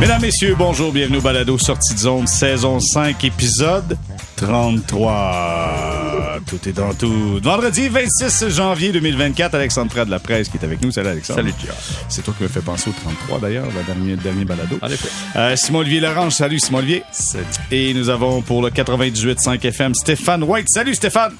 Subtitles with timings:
[0.00, 3.98] Mesdames, Messieurs, bonjour, bienvenue au Balado Sortie de zone, saison 5, épisode
[4.36, 6.38] 33.
[6.46, 7.38] Tout est dans tout.
[7.42, 10.90] Vendredi 26 janvier 2024, Alexandre de la presse qui est avec nous.
[10.90, 11.40] Salut Alexandre.
[11.40, 11.74] Salut Pierre.
[12.08, 14.78] C'est toi qui me fait penser au 33 d'ailleurs, le dernier, dernier balado.
[14.80, 15.10] En effet.
[15.36, 17.02] Euh, Simon-Olivier Larange, salut Simon-Olivier.
[17.12, 17.44] Salut.
[17.70, 20.68] Et nous avons pour le 98.5 FM Stéphane White.
[20.70, 21.34] Salut Stéphane.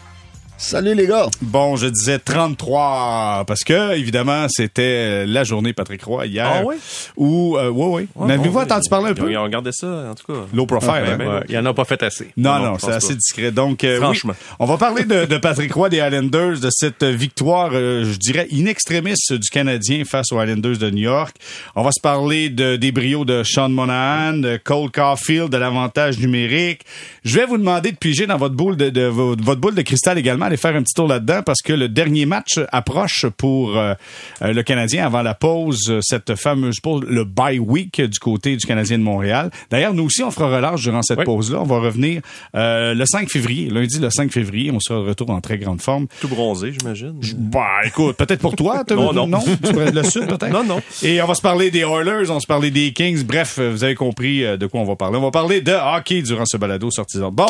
[0.62, 1.26] Salut les gars.
[1.40, 6.46] Bon, je disais 33 parce que évidemment c'était la journée Patrick Roy hier.
[6.46, 6.76] Ah oui?
[7.16, 8.26] Où euh, ouais ouais.
[8.26, 9.30] N'avez-vous entendu parler un peu?
[9.30, 10.40] Ils ont regardé ça, en tout cas.
[10.52, 10.90] Low profile.
[10.90, 11.18] hein?
[11.18, 12.30] Ouais, Il y en a pas fait assez.
[12.36, 13.14] Non, non, c'est assez pas.
[13.14, 13.50] discret.
[13.52, 14.34] Donc, euh, Franchement.
[14.38, 18.18] oui, on va parler de, de Patrick Roy des Islanders, de cette victoire, euh, je
[18.18, 21.36] dirais, in extremis du Canadien face aux Islanders de New York.
[21.74, 26.18] On va se parler de, des brios de Sean Monahan, de Cole Caulfield, de l'avantage
[26.18, 26.82] numérique.
[27.24, 29.82] Je vais vous demander de piger dans votre boule de, de- vo- votre boule de
[29.82, 33.76] cristal également, aller faire un petit tour là-dedans parce que le dernier match approche pour
[33.76, 33.94] euh,
[34.42, 38.56] euh, le Canadien avant la pause, euh, cette fameuse pause, le bye week du côté
[38.56, 39.50] du Canadien de Montréal.
[39.70, 41.24] D'ailleurs, nous aussi, on fera relâche durant cette Oui.
[41.24, 41.60] pause-là.
[41.60, 42.22] On va revenir
[42.54, 44.70] euh, le 5 février, lundi le 5 février.
[44.72, 46.06] On sera de retour en très grande forme.
[46.20, 47.14] Tout bronzé, j'imagine.
[47.38, 48.82] Bah, écoute, peut-être pour toi.
[48.86, 49.40] t'as- Non, non.
[49.40, 50.50] Tu le sud, peut-être?
[50.52, 50.80] Non, non.
[51.02, 53.22] Et on va se parler des Oilers, on va se parler des Kings.
[53.24, 55.16] Bref, vous avez compris euh, de quoi on va parler.
[55.18, 57.30] On va parler de hockey durant ce balado sortisant.
[57.30, 57.46] Bon,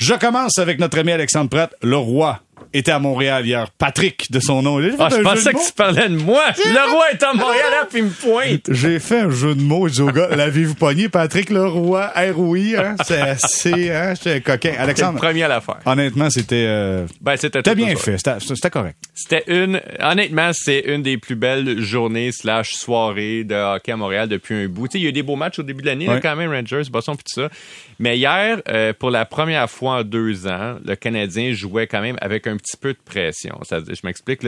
[0.00, 1.74] je commence avec notre ami Alexandre Pratt.
[1.82, 2.40] Le roi
[2.72, 3.68] était à Montréal hier.
[3.78, 4.80] Patrick, de son nom.
[4.80, 5.62] J'ai Ah, je pensais que mots.
[5.66, 6.42] tu parlais de moi.
[6.56, 8.66] Le roi est à Montréal, là, puis il me pointe.
[8.70, 9.88] J'ai fait un jeu de mots.
[9.88, 11.08] Je dis au gars, l'avez-vous pogné?
[11.08, 12.94] Patrick Leroy, R.O.I., hein?
[13.04, 14.14] C'est assez, hein?
[14.14, 14.70] J'étais coquin.
[14.70, 15.78] C'est le Alexandre, premier à la faire.
[15.84, 18.16] honnêtement, c'était, euh, Ben, c'était tout bien fait.
[18.18, 18.96] C'était correct.
[19.14, 24.28] C'était une, honnêtement, c'est une des plus belles journées slash soirées de hockey à Montréal
[24.28, 24.86] depuis un bout.
[24.86, 26.52] Tu sais, il y a eu des beaux matchs au début de l'année, quand même,
[26.52, 27.48] Rangers, Boston, puis tout ça.
[28.00, 32.16] Mais hier, euh, pour la première fois en deux ans, le Canadien jouait quand même
[32.22, 33.60] avec un petit peu de pression.
[33.70, 34.40] Je m'explique,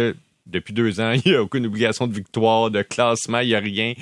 [0.46, 3.60] depuis deux ans, il n'y a aucune obligation de victoire, de classement, il n'y a
[3.60, 3.92] rien.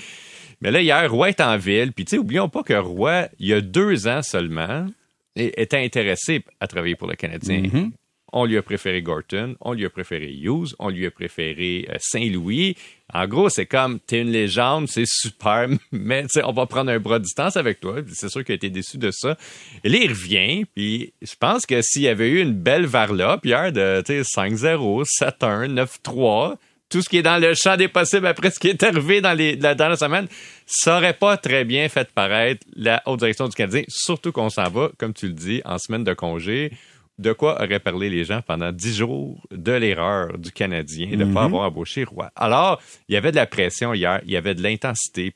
[0.60, 3.49] Mais là, hier, Roy est en ville, puis tu sais, oublions pas que Roy, il
[3.49, 4.87] y a deux ans seulement,
[5.34, 7.91] était intéressé à travailler pour le Canadien.
[8.33, 11.97] On lui a préféré Gorton, on lui a préféré Hughes, on lui a préféré euh,
[11.99, 12.77] Saint-Louis.
[13.13, 17.19] En gros, c'est comme, t'es une légende, c'est super, mais on va prendre un bras
[17.19, 17.97] de distance avec toi.
[18.13, 19.37] C'est sûr qu'il a été déçu de ça.
[19.83, 23.45] Et là, il revient, puis je pense que s'il y avait eu une belle varlope
[23.45, 25.05] hier de tu sais, 5-0,
[25.41, 26.57] 7-1, 9-3,
[26.91, 29.33] tout ce qui est dans le champ des possibles après ce qui est arrivé dans
[29.33, 30.27] les, la dernière semaine,
[30.67, 34.69] ça aurait pas très bien fait paraître la haute direction du Canadien, surtout qu'on s'en
[34.69, 36.73] va, comme tu le dis, en semaine de congé.
[37.21, 41.35] De quoi auraient parlé les gens pendant dix jours de l'erreur du Canadien de ne
[41.35, 42.31] pas avoir embauché Roy?
[42.35, 45.31] Alors, il y avait de la pression hier, il y avait de l'intensité.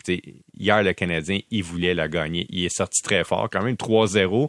[0.59, 2.47] Hier, le Canadien, il voulait la gagner.
[2.49, 4.49] Il est sorti très fort, quand même 3-0.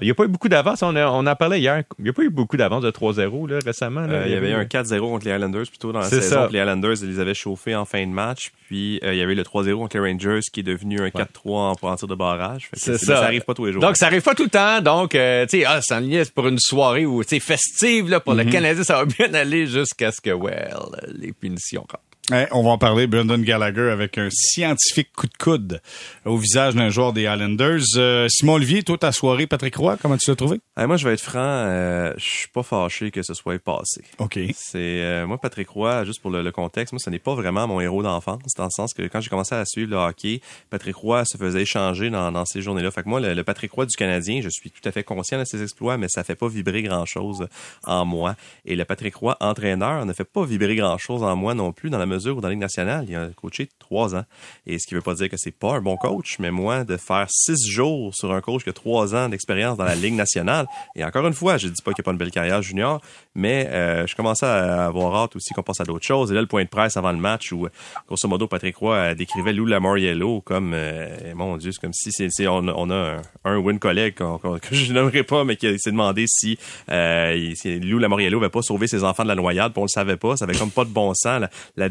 [0.00, 0.82] Il n'y a pas eu beaucoup d'avance.
[0.82, 1.82] On, a- on en parlait hier.
[1.98, 4.02] Il n'y a pas eu beaucoup d'avance de 3-0 là, récemment.
[4.02, 4.14] là.
[4.14, 6.36] Euh, il y avait eu un 4-0 contre les Islanders plutôt dans la C'est saison.
[6.42, 6.48] ça.
[6.52, 8.52] Les Islanders, ils les avaient chauffés en fin de match.
[8.68, 11.26] Puis euh, il y avait le 3-0 contre les Rangers qui est devenu un 4-3
[11.44, 12.68] en pour en tir de barrage.
[12.74, 13.16] C'est c'est- ça.
[13.16, 13.82] Ça arrive pas tous les jours.
[13.82, 14.80] Donc, ça arrive pas tout le temps.
[14.80, 18.34] Donc, euh, tu sais, ah, ça en est pour une soirée où, festive, là, pour
[18.34, 18.44] Mhm.
[18.46, 20.74] le Canadien, ça va bien aller jusqu'à ce que, well,
[21.14, 22.02] les punitions rentrent.
[22.30, 23.06] Ouais, on va en parler.
[23.06, 25.80] Brendan Gallagher avec un scientifique coup de coude
[26.26, 27.80] au visage d'un joueur des Islanders.
[27.96, 30.60] Euh, Simon Olivier, toi, ta soirée, Patrick Roy, comment tu l'as trouvé?
[30.78, 34.02] Euh, moi, je vais être franc, euh, je suis pas fâché que ce soit passé.
[34.18, 34.38] OK.
[34.54, 37.66] C'est euh, moi Patrick Roy, juste pour le, le contexte, moi ce n'est pas vraiment
[37.66, 40.96] mon héros d'enfance, dans le sens que quand j'ai commencé à suivre le hockey, Patrick
[40.96, 42.90] Roy se faisait échanger dans, dans ces journées-là.
[42.90, 45.38] Fait que moi, le, le Patrick Roy du Canadien, je suis tout à fait conscient
[45.38, 47.48] de ses exploits, mais ça fait pas vibrer grand-chose
[47.84, 48.36] en moi.
[48.66, 51.96] Et le Patrick Roy entraîneur ne fait pas vibrer grand-chose en moi non plus, dans
[51.96, 54.24] la mesure où dans la Ligue nationale, il a coaché trois ans.
[54.66, 56.96] Et ce qui veut pas dire que c'est pas un bon coach, mais moi, de
[56.96, 60.66] faire six jours sur un coach qui a trois ans d'expérience dans la Ligue nationale,
[60.94, 63.00] et encore une fois, je dis pas qu'il n'y a pas une belle carrière junior,
[63.38, 66.30] mais euh, je commençais à avoir hâte aussi qu'on passe à d'autres choses.
[66.30, 67.68] Et là, le point de presse avant le match où,
[68.06, 72.10] grosso modo, Patrick Roy euh, décrivait Lou Lamoriello comme, euh, mon Dieu, c'est comme si
[72.46, 74.14] on, a- un, win collègue
[74.62, 76.58] que je nommerai pas, mais qui s'est demandé si,
[76.90, 80.16] euh, Lou Lamoriello avait pas sauvé ses enfants de la noyade, puis on le savait
[80.16, 80.36] pas.
[80.36, 81.88] Ça avait comme pas de bon sens, la, la.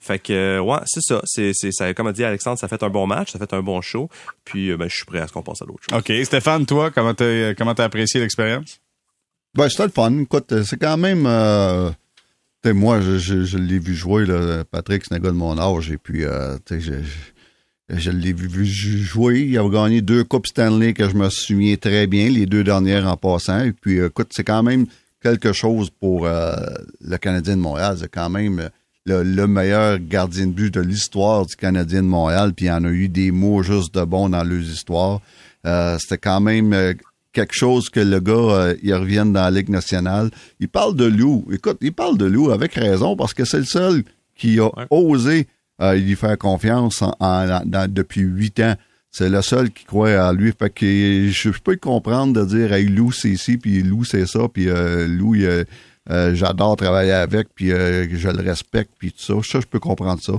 [0.00, 1.20] Fait que, euh, ouais, c'est ça.
[1.24, 1.94] C'est.
[1.94, 4.08] Comme a dit Alexandre, ça fait un bon match, ça fait un bon show.
[4.44, 5.98] Puis, euh, ben, je suis prêt à ce qu'on passe à d'autres choses.
[5.98, 6.24] OK.
[6.24, 8.80] Stéphane, toi, comment t'as, comment t'as apprécié l'expérience?
[9.58, 10.20] Ben, c'était le fun.
[10.20, 11.24] Écoute, c'est quand même.
[11.26, 11.90] Euh,
[12.64, 14.24] moi, je, l'ai vu jouer.
[14.70, 15.90] Patrick, c'est un gars de mon âge.
[15.90, 16.56] Et puis, euh,
[17.88, 19.40] je, l'ai vu jouer.
[19.40, 23.08] Il a gagné deux Coupes Stanley que je me souviens très bien, les deux dernières
[23.08, 23.64] en passant.
[23.64, 24.86] Et puis, écoute, c'est quand même
[25.20, 26.54] quelque chose pour euh,
[27.00, 27.96] le Canadien de Montréal.
[27.98, 28.70] C'est quand même
[29.06, 32.52] le, le, meilleur gardien de but de l'histoire du Canadien de Montréal.
[32.54, 35.20] Puis il y en a eu des mots juste de bons dans leurs histoires.
[35.66, 36.94] Euh, C'était quand même euh,
[37.38, 40.28] quelque chose que le gars, euh, il revienne dans la Ligue nationale.
[40.58, 41.46] Il parle de Lou.
[41.52, 44.02] Écoute, il parle de Lou avec raison parce que c'est le seul
[44.36, 45.46] qui a osé
[45.80, 48.74] euh, lui faire confiance en, depuis huit ans.
[49.12, 50.52] C'est le seul qui croit à lui.
[50.58, 50.84] Fait que
[51.30, 55.06] je, peux comprendre de dire Hey Lou c'est ici, puis Lou c'est ça, puis euh,
[55.06, 55.36] Lou
[56.34, 59.34] j'adore travailler avec, puis je le respecte, puis tout ça.
[59.48, 60.32] Ça, je peux comprendre ça.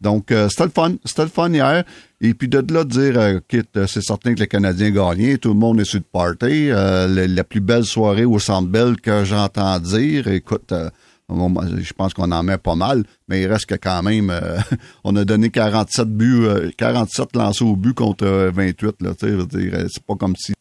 [0.00, 0.94] Donc, euh, c'était le fun.
[1.04, 1.84] C'était le fun hier.
[2.20, 3.40] Et puis de là de dire, euh,
[3.76, 6.68] euh, c'est certain que les Canadiens gagné, tout le monde est sur le party.
[6.68, 10.28] la, plus belle soirée au Centre Bell que j'entends dire.
[10.28, 10.72] Écoute,
[11.28, 14.32] je pense qu'on en met pas mal, mais il reste que quand même,
[15.04, 18.96] on a donné 47 buts, 47 lancés au but contre 28.
[19.00, 20.54] Là, c'est pas comme si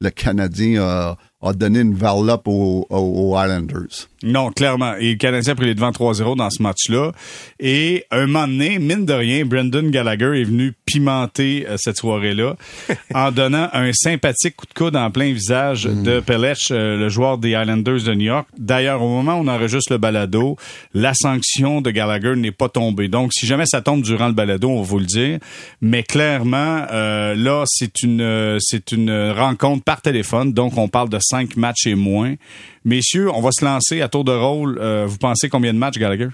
[0.00, 4.08] le Canadien a, a donné une varlope aux, aux, Islanders.
[4.22, 4.94] Non, clairement.
[4.98, 7.12] Et le Canadien a pris les devants 3-0 dans ce match-là.
[7.60, 12.56] Et un moment donné, mine de rien, Brendan Gallagher est venu pimenter euh, cette soirée-là
[13.14, 16.02] en donnant un sympathique coup de coude en plein visage mm.
[16.02, 18.48] de Pelech, euh, le joueur des Islanders de New York.
[18.56, 20.56] D'ailleurs, au moment où on enregistre le balado,
[20.94, 23.08] la sanction de Gallagher n'est pas tombée.
[23.08, 25.38] Donc, si jamais ça tombe durant le balado, on va vous le dire.
[25.82, 30.54] Mais clairement, euh, là, c'est une c'est une rencontre par téléphone.
[30.54, 32.36] Donc, on parle de cinq matchs et moins.
[32.84, 34.78] Messieurs, on va se lancer à tour de rôle.
[34.78, 36.28] Euh, vous pensez combien de matchs, Gallagher?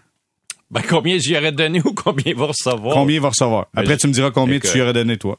[0.71, 2.95] Ben, combien j'y aurais donné ou combien il va recevoir?
[2.95, 3.69] Combien il va recevoir?
[3.73, 5.39] Ben, Après, tu me diras combien tu y aurais donné, toi.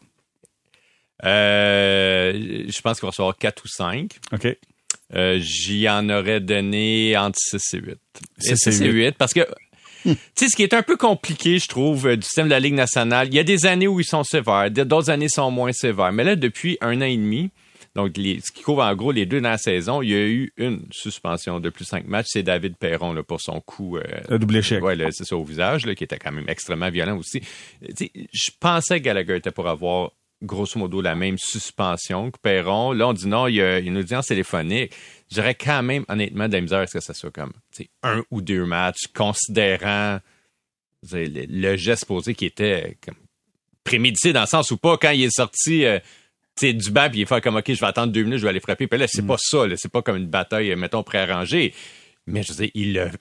[1.23, 2.33] Euh,
[2.67, 4.11] je pense qu'il va recevoir 4 ou 5.
[4.33, 4.57] OK.
[5.13, 7.97] Euh, j'y en aurais donné entre 6 et 8.
[8.39, 9.41] 6 et 8, parce que
[10.03, 12.73] tu sais, ce qui est un peu compliqué, je trouve, du système de la Ligue
[12.73, 16.11] nationale, il y a des années où ils sont sévères, d'autres années sont moins sévères.
[16.11, 17.51] Mais là, depuis un an et demi,
[17.93, 20.53] donc, ce qui couvre en gros les deux dans la saison, il y a eu
[20.55, 22.27] une suspension de plus de cinq matchs.
[22.29, 23.97] C'est David Perron là, pour son coup.
[23.97, 24.81] Euh, le double échec.
[24.81, 27.41] Ouais, c'est ça au visage, là, qui était quand même extrêmement violent aussi.
[27.81, 30.11] je pensais que Gallagher était pour avoir
[30.41, 32.93] grosso modo la même suspension que Perron.
[32.93, 34.93] Là, on dit non, il y a une audience téléphonique.
[35.29, 37.51] Je dirais quand même, honnêtement, de la misère, est-ce que ça soit comme
[38.03, 40.19] un ou deux matchs, considérant
[41.11, 43.15] le, geste posé qui était comme,
[43.83, 45.83] prémédité dans le sens où pas quand il est sorti.
[45.85, 45.99] Euh,
[46.61, 48.49] c'est du banc, puis il fait comme, OK, je vais attendre deux minutes, je vais
[48.49, 48.85] aller frapper.
[48.85, 49.27] Puis là, c'est mm.
[49.27, 51.73] pas ça, c'est pas comme une bataille, mettons, préarrangée.
[52.27, 53.11] Mais je veux dire, il,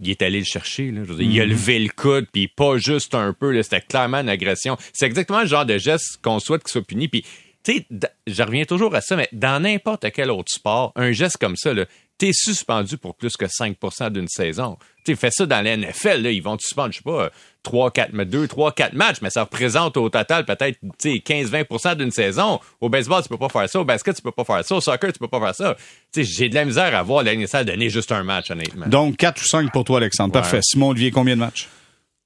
[0.00, 0.90] il est allé le chercher.
[0.90, 1.00] Là.
[1.04, 1.48] Je veux dire, Il a mm.
[1.48, 3.60] levé le coude, puis pas juste un peu.
[3.62, 4.76] C'était clairement une agression.
[4.92, 7.08] C'est exactement le genre de geste qu'on souhaite qu'il soit puni.
[7.08, 7.24] Puis,
[7.62, 7.86] tu sais,
[8.26, 11.72] je reviens toujours à ça, mais dans n'importe quel autre sport, un geste comme ça,
[11.72, 11.86] là,
[12.18, 14.76] t'es suspendu pour plus que 5% d'une saison.
[15.06, 17.30] Tu fais ça dans la NFL, là, ils vont te suspendre, je sais pas,
[17.62, 22.60] 3, 4, 2, 3, 4 matchs, mais ça représente au total peut-être 15-20% d'une saison.
[22.80, 23.80] Au baseball, tu peux pas faire ça.
[23.80, 24.74] Au basket, tu peux pas faire ça.
[24.74, 25.76] Au soccer, tu peux pas faire ça.
[26.16, 28.86] J'ai de la misère à voir l'année donner juste un match, honnêtement.
[28.86, 30.32] Donc, 4 ou 5 pour toi, Alexandre.
[30.32, 30.60] Parfait.
[30.62, 31.68] Simon Olivier, combien de matchs?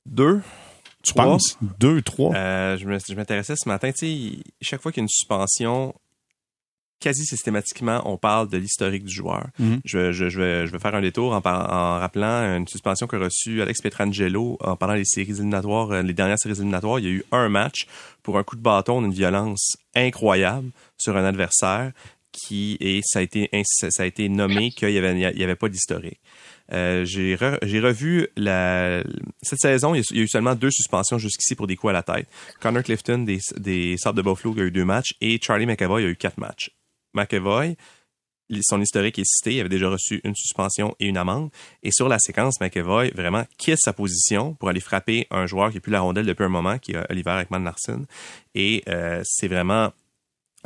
[0.07, 0.41] Deux.
[1.03, 1.59] Tu penses?
[1.79, 2.35] Deux, trois?
[2.35, 3.93] Euh, je m'intéressais ce matin.
[3.93, 5.95] Tu sais, chaque fois qu'il y a une suspension,
[7.05, 9.49] quasi systématiquement, on parle de l'historique du joueur.
[9.59, 9.81] Mhm.
[9.85, 13.19] je, je, je, vais, je vais faire un détour en, en rappelant une suspension qu'a
[13.19, 16.99] reçue Alex Petrangelo en pendant les séries éliminatoires, euh, les dernières séries éliminatoires.
[17.01, 17.87] Il y a eu un match
[18.23, 21.93] pour un coup de bâton d'une violence incroyable sur un adversaire
[22.33, 25.57] qui et ça a été ça a été nommé qu'il y avait il y avait
[25.57, 26.21] pas d'historique.
[26.73, 29.05] Euh, j'ai j'ai revu la
[29.43, 32.03] cette saison, il y, a, eu seulement deux suspensions jusqu'ici pour des coups à la
[32.03, 32.27] tête.
[32.61, 36.09] Connor Clifton des des Sables de Buffalo a eu deux matchs et Charlie McAvoy a
[36.09, 36.71] eu quatre matchs.
[37.15, 37.77] McEvoy,
[38.63, 41.51] son historique est cité, il avait déjà reçu une suspension et une amende.
[41.83, 45.77] Et sur la séquence, McEvoy vraiment quitte sa position pour aller frapper un joueur qui
[45.77, 48.05] n'a plus la rondelle depuis un moment, qui est Oliver Ekman Larson.
[48.55, 49.93] Et euh, c'est vraiment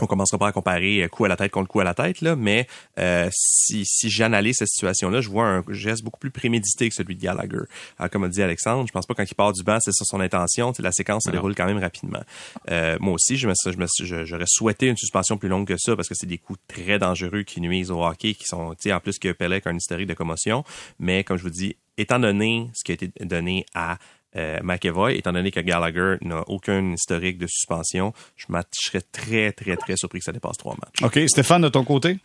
[0.00, 2.20] on commencera pas à comparer euh, coup à la tête contre coup à la tête,
[2.20, 2.66] là, mais
[2.98, 7.16] euh, si, si j'analyse cette situation-là, je vois un geste beaucoup plus prémédité que celui
[7.16, 7.64] de Gallagher.
[7.98, 10.04] Alors, comme a dit Alexandre, je pense pas quand il part du banc, c'est ça
[10.04, 10.72] son intention.
[10.78, 12.22] La séquence se déroule quand même rapidement.
[12.70, 16.08] Euh, moi aussi, je me, je j'aurais souhaité une suspension plus longue que ça parce
[16.08, 19.32] que c'est des coups très dangereux qui nuisent au hockey, qui sont, en plus que
[19.32, 20.64] Pelec a un historique de commotion.
[20.98, 23.98] Mais comme je vous dis, étant donné ce qui a été donné à
[24.36, 29.76] euh, McEvoy, étant donné que Gallagher n'a aucun historique de suspension, je, serais très, très,
[29.76, 31.02] très surpris que ça dépasse trois matchs.
[31.02, 31.28] OK.
[31.28, 32.18] Stéphane, de ton côté?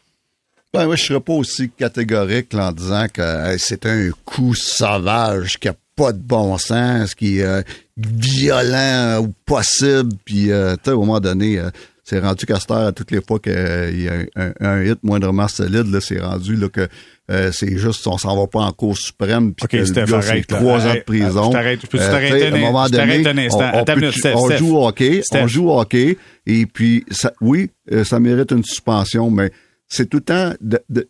[0.73, 5.67] Ben, moi, je serais pas aussi catégorique en disant que c'est un coup sauvage qui
[5.67, 7.61] a pas de bon sens, qui est euh,
[7.95, 11.61] violent ou possible, puis euh, au moment donné,
[12.03, 15.87] c'est rendu Castor à toutes les fois qu'il y a un, un hit moindrement solide,
[15.87, 16.87] là, c'est rendu là, que
[17.31, 20.05] euh, c'est juste on s'en va pas en Cour suprême puis OK, que c'est
[20.45, 21.45] trois ans de prison.
[21.47, 21.79] je t'arrête.
[21.81, 23.71] Je peux-tu Euh, t'arrêter un- moment donné, instant.
[23.73, 24.57] on- on peut- minute, Steph, on Steph.
[24.57, 25.41] joue au hockey, Steph.
[25.43, 29.51] on joue au hockey et puis ça, oui, euh, ça mérite une suspension, mais
[29.87, 31.07] c'est tout le temps de- de-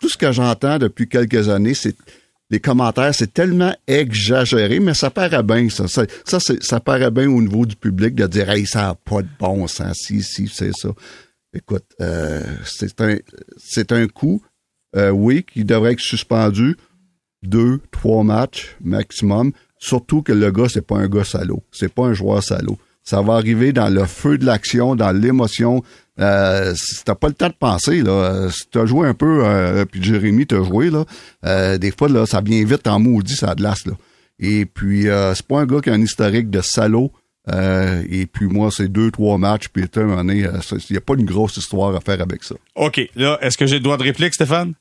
[0.00, 1.96] tout ce que j'entends depuis quelques années, c'est
[2.50, 5.86] les commentaires, c'est tellement exagéré, mais ça paraît bien, ça.
[5.86, 9.22] Ça, ça, ça paraît bien au niveau du public de dire, hey, ça n'a pas
[9.22, 10.90] de bon sens, si, si, c'est ça.
[11.54, 13.16] Écoute, euh, c'est un,
[13.56, 14.42] c'est un coup,
[14.96, 16.76] euh, oui, qui devrait être suspendu
[17.42, 19.52] deux, trois matchs maximum.
[19.78, 21.62] Surtout que le gars, c'est pas un gars salaud.
[21.72, 22.78] C'est pas un joueur salaud.
[23.02, 25.82] Ça va arriver dans le feu de l'action, dans l'émotion.
[26.20, 29.44] Euh, si t'as pas le temps de penser, là, euh, si t'as joué un peu,
[29.44, 31.04] euh, puis Jérémy t'a joué, là,
[31.46, 33.92] euh, des fois, là, ça vient vite en maudit, ça glace, là.
[34.38, 37.12] Et puis, euh, c'est pas un gars qui a un historique de salaud.
[37.50, 41.24] Euh, et puis moi, c'est deux, trois matchs, puis euh, il n'y a pas une
[41.24, 42.54] grosse histoire à faire avec ça.
[42.74, 43.00] OK.
[43.16, 44.74] Là, est-ce que j'ai le droit de réplique, Stéphane?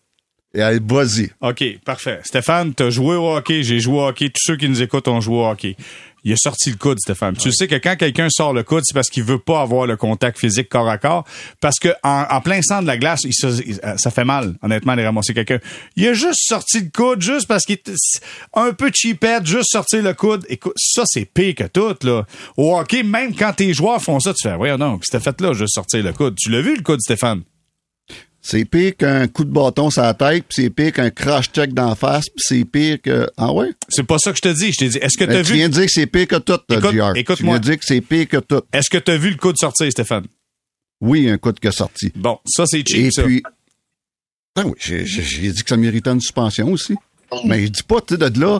[0.54, 1.30] Vas-y.
[1.42, 2.20] OK, parfait.
[2.24, 5.22] Stéphane, t'as joué au hockey, j'ai joué au hockey, tous ceux qui nous écoutent ont
[5.22, 5.78] joué au hockey.
[6.24, 7.36] Il a sorti le coude, Stéphane.
[7.38, 9.96] Tu sais que quand quelqu'un sort le coude, c'est parce qu'il veut pas avoir le
[9.98, 11.26] contact physique corps à corps.
[11.62, 14.26] Parce que en, en plein centre de la glace, il se- il- euh, ça fait
[14.26, 15.60] mal, honnêtement, de ramasser quelqu'un.
[15.96, 17.94] Il a juste sorti le coude, juste parce qu'il était
[18.54, 20.46] un peu cheapette, juste sortir le coude.
[20.50, 22.26] Écoute, ça, c'est pire que tout, là.
[22.58, 25.54] Au hockey, même quand tes joueurs font ça, tu fais, ouais, non, t'as fait là,
[25.54, 26.36] juste sortir le coude.
[26.38, 27.44] Tu l'as vu, le coude, Stéphane?
[28.50, 31.72] C'est pire qu'un coup de bâton sur la tête, puis c'est pire qu'un crash check
[31.74, 33.30] d'en face, puis c'est pire que...
[33.38, 33.70] Ah ouais?
[33.90, 34.72] C'est pas ça que je te dis.
[34.72, 36.38] Je t'ai dit, est-ce que t'as tu vu, viens de dire que c'est pire que
[36.38, 37.12] tout, Écoute- JR.
[37.16, 37.36] écoute-moi.
[37.38, 38.62] Tu viens de dire que c'est pire que tout.
[38.74, 40.26] est-ce que t'as vu le coude sortir, Stéphane?
[41.02, 42.12] Oui, un coup de que sorti.
[42.16, 43.24] Bon, ça, c'est cheap, Et ça.
[43.24, 43.44] puis...
[44.56, 45.04] Ah oui, j'ai
[45.52, 46.96] dit que ça méritait une suspension aussi.
[47.46, 48.60] Mais je dis pas, tu sais, de là...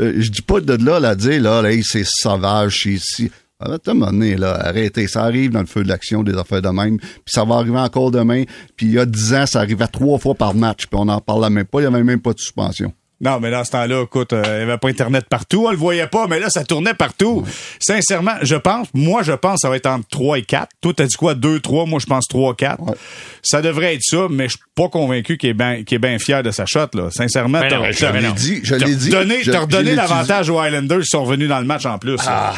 [0.00, 3.30] euh, je dis pas de là, là, dire, là, là, hey, c'est sauvage, c'est ici.
[3.60, 5.06] À un moment donné, là, arrêtez.
[5.06, 6.98] Ça arrive dans le feu de l'action, des affaires de même.
[6.98, 8.44] Puis ça va arriver encore demain.
[8.76, 10.86] Puis il y a dix ans, ça arrivait trois fois par match.
[10.86, 11.80] Puis on n'en parlait même pas.
[11.80, 12.92] Il y avait même pas de suspension.
[13.22, 15.76] Non, mais dans ce temps-là, écoute, euh, il n'y avait pas Internet partout, on le
[15.76, 17.44] voyait pas, mais là, ça tournait partout.
[17.78, 20.70] Sincèrement, je pense, moi, je pense que ça va être entre 3 et 4.
[20.80, 22.80] Toi, t'as dit quoi, 2, 3, moi, je pense 3, 4.
[22.82, 22.94] Ouais.
[23.42, 26.18] Ça devrait être ça, mais je suis pas convaincu qu'il est bien qu'il est bien
[26.18, 27.10] fier de sa shot, là.
[27.10, 29.50] Sincèrement, Ben t'as- non, t'as- je l'ai t'as- dit, je t'as l'ai dit.
[29.50, 32.16] redonné- l'avantage aux Highlanders, ils sont revenus dans le match en plus.
[32.26, 32.54] Ah,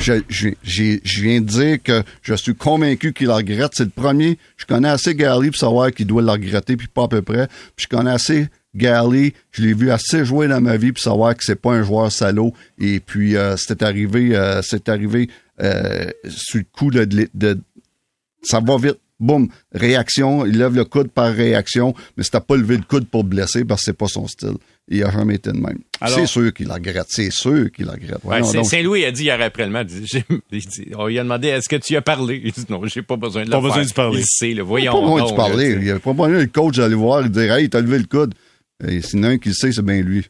[0.00, 3.72] je, je, j'ai- je viens de dire que je suis convaincu qu'il le regrette.
[3.74, 4.38] C'est le premier.
[4.56, 7.46] Je connais assez Gary pour savoir qu'il doit le regretter, puis pas à peu près.
[7.76, 9.34] Puis je connais assez Gary.
[9.52, 12.10] Je l'ai vu assez jouer dans ma vie pour savoir que c'est pas un joueur
[12.10, 12.52] salaud.
[12.78, 15.28] Et puis euh, c'était arrivé, euh, c'est arrivé
[15.62, 17.60] euh, sur le coup de, de, de-
[18.42, 18.98] ça va vite.
[19.22, 23.22] Boum, réaction, il lève le coude par réaction, mais c'était pas levé le coude pour
[23.22, 24.54] blesser parce que c'est pas son style.
[24.92, 25.78] Il a jamais été de même.
[26.08, 28.18] C'est sûr qu'il le regrette, c'est sûr qu'il le regrette.
[28.24, 28.42] Ouais.
[28.64, 31.22] Saint-Louis a dit hier après le match, il dit- j'ai- il dit- on lui a
[31.22, 32.40] demandé est-ce que tu y as parlé?
[32.44, 33.86] Il dit non, j'ai pas besoin de Pas le besoin faire.
[33.86, 34.20] d'y parler.
[34.20, 34.92] Il sait, Il voyons.
[34.92, 35.70] pas besoin de parler.
[35.72, 38.04] Il n'y a pas besoin le coach d'aller voir et dire Hey, t'as levé le
[38.04, 38.34] coude.
[38.86, 40.26] Et sinon, un qui le sait, c'est bien lui.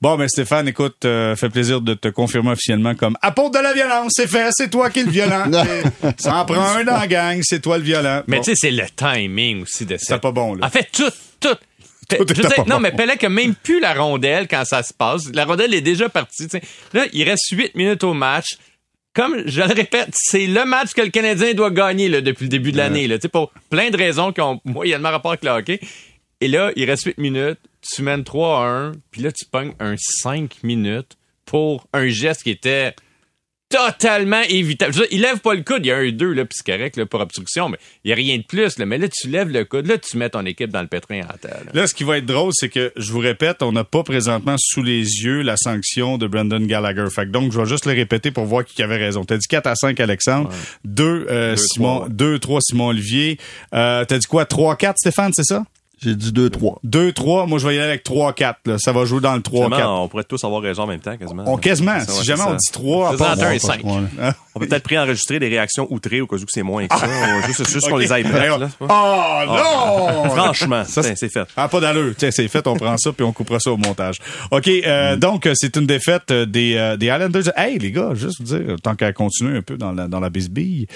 [0.00, 3.72] Bon, mais Stéphane, écoute, euh, fait plaisir de te confirmer officiellement comme apôtre de la
[3.72, 5.44] violence, c'est fait, c'est toi qui es le violent.
[6.18, 8.22] Ça en prend un dans la gang, c'est toi le violent.
[8.26, 8.42] Mais Bon.
[8.42, 10.18] tu sais, c'est le timing aussi de ça.
[10.18, 10.66] pas bon, là.
[10.66, 11.54] En fait, tout, tout.
[12.10, 15.32] Je non, mais Pelec a même plus la rondelle quand ça se passe.
[15.32, 16.48] La rondelle est déjà partie.
[16.92, 18.56] Là, il reste 8 minutes au match.
[19.14, 22.48] Comme je le répète, c'est le match que le Canadien doit gagner là, depuis le
[22.48, 23.06] début de l'année.
[23.06, 23.18] là.
[23.30, 25.80] Pour plein de raisons qui ont moyennement rapport avec le hockey.
[26.40, 27.58] Et là, il reste 8 minutes.
[27.82, 28.92] Tu mènes 3 à 1.
[29.10, 32.94] Puis là, tu pognes un 5 minutes pour un geste qui était
[33.72, 34.92] totalement évitable.
[34.92, 36.96] Dire, il lève pas le coude, il y a un 2 là, puis c'est correct
[36.96, 38.78] là, pour obstruction, mais il y a rien de plus.
[38.78, 38.86] Là.
[38.86, 41.36] Mais là, tu lèves le coude, là, tu mets ton équipe dans le pétrin en
[41.38, 41.62] terre.
[41.66, 41.72] là.
[41.72, 44.56] Là, ce qui va être drôle, c'est que, je vous répète, on n'a pas présentement
[44.58, 47.06] sous les yeux la sanction de Brendan Gallagher.
[47.14, 49.24] Fait que donc, je vais juste le répéter pour voir qui avait raison.
[49.24, 50.50] T'as dit 4 à 5, Alexandre.
[50.84, 52.08] 2, euh, Deux, Simon, trois.
[52.08, 53.38] 2, 3, Simon Olivier.
[53.74, 54.44] Euh, t'as dit quoi?
[54.44, 55.64] 3, 4, Stéphane, c'est ça?
[56.02, 56.78] J'ai dit 2-3.
[56.82, 57.46] 2, 3.
[57.46, 58.58] Moi, je vais y aller avec 3, 4.
[58.66, 58.76] Là.
[58.78, 59.74] Ça va jouer dans le 3, 4.
[59.76, 61.44] Finalement, on pourrait tous avoir raison en même temps, quasiment.
[61.46, 62.00] On quasiment.
[62.00, 63.80] Ça, si jamais on dit 3, Faisons entre un et cinq.
[64.54, 67.06] On peut peut-être préenregistrer des réactions outrées au cas où c'est moins que ça.
[67.06, 68.68] On va juste, juste qu'on les là.
[68.80, 68.86] Oh
[69.46, 70.30] non!
[70.30, 71.46] Franchement, Ça, c'est fait.
[71.56, 72.12] Ah, pas d'allure.
[72.16, 74.18] Tiens, c'est fait, on prend ça puis on coupera ça au montage.
[74.50, 77.50] OK, euh, donc, euh, c'est une défaite euh, des, euh, des Islanders.
[77.56, 80.28] Hey, les gars, juste vous dire, tant qu'à continuer un peu dans la, dans la
[80.30, 80.86] bisbille,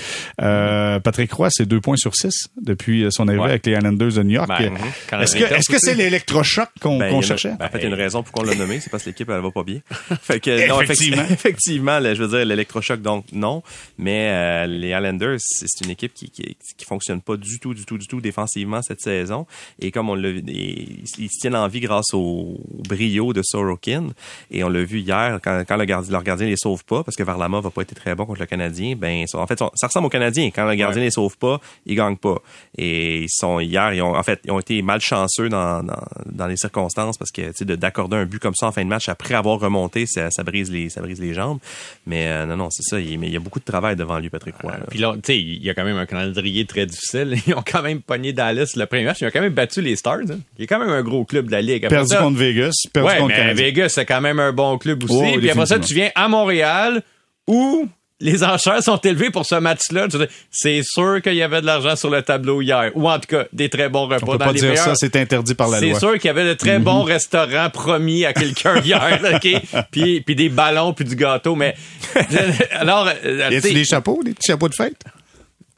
[0.42, 3.50] euh, Patrick Roy, c'est deux points sur six depuis son arrivée Ouais.
[3.50, 4.48] avec les Islanders de New York.
[4.48, 4.76] Ben, Euh, mhm.
[5.12, 7.54] Est-ce que est-ce que c'est l'électrochoc qu'on Ben, qu'on cherchait?
[7.58, 9.10] ben, en fait, il y a une raison pourquoi on l'a nommé, c'est parce que
[9.10, 9.80] l'équipe, elle va pas bien.
[10.22, 11.24] fait que, non, Effectivement.
[11.30, 13.62] effectivement, là, je veux dire, l'électrochoc, donc, non.
[13.98, 17.84] Mais euh, les Islanders, c'est une équipe qui, qui, qui fonctionne pas du tout, du
[17.84, 19.46] tout, du tout défensivement cette saison.
[19.80, 23.42] Et comme on l'a vu, ils, ils se tiennent en vie grâce au brio de
[23.42, 24.08] Sorokin.
[24.50, 27.16] Et on l'a vu hier, quand, quand le gardien, leur gardien les sauve pas, parce
[27.16, 30.06] que Varlamov va pas été très bon contre le Canadien, ben, en fait, ça, ressemble
[30.06, 30.50] au Canadien.
[30.54, 32.38] Quand le gardien les sauve pas, ils gagnent pas.
[32.76, 36.46] Et ils sont, hier, ils ont, en fait, ils ont été malchanceux dans, dans, dans
[36.46, 38.88] les circonstances parce que, tu sais, de- d'accorder un but comme ça en fin de
[38.88, 41.58] match après avoir remonté, ça, ça brise les, ça brise les jambes.
[42.06, 43.00] Mais, euh, non, non, c'est ça.
[43.00, 44.72] Il, mais il y a beaucoup de travail devant lui, Patrick Roy.
[44.72, 44.84] là.
[44.88, 47.36] Puis là, tu sais, il y a quand même un calendrier très difficile.
[47.46, 49.18] Ils ont quand même pogné Dallas le premier match.
[49.20, 50.20] Ils ont quand même battu les Stars.
[50.30, 50.38] Hein.
[50.58, 51.84] Il est quand même un gros club de la Ligue.
[51.84, 53.54] Après Perdu ça- contre Vegas, perdu ouais, contre mais.
[53.54, 55.14] Vegas, c'est quand même un bon club aussi.
[55.16, 57.02] Oh, Puis après ça, tu viens à Montréal
[57.48, 57.88] où
[58.20, 60.06] les enchères sont élevées pour ce match-là.
[60.50, 62.90] C'est sûr qu'il y avait de l'argent sur le tableau hier.
[62.94, 64.84] Ou en tout cas, des très bons repas On peut dans pas les dire meilleurs.
[64.84, 66.00] ça, c'est interdit par la C'est loi.
[66.00, 69.48] sûr qu'il y avait de très bons restaurants promis à quelqu'un hier, OK?
[69.90, 71.74] Puis, puis des ballons, puis du gâteau, mais...
[72.72, 75.02] Alors, euh, Y sais, des chapeaux, des petits chapeaux de fête?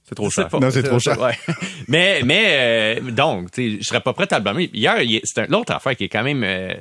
[0.09, 0.49] C'est trop cher.
[0.49, 0.59] pas.
[0.59, 1.21] Non, c'est trop cher.
[1.21, 1.37] Ouais.
[1.88, 4.71] mais, mais euh, donc, tu sais, je serais pas prêt à le blâmer.
[4.73, 6.42] Hier, a- c'est un- l'autre affaire qui est quand même.
[6.45, 6.73] euh,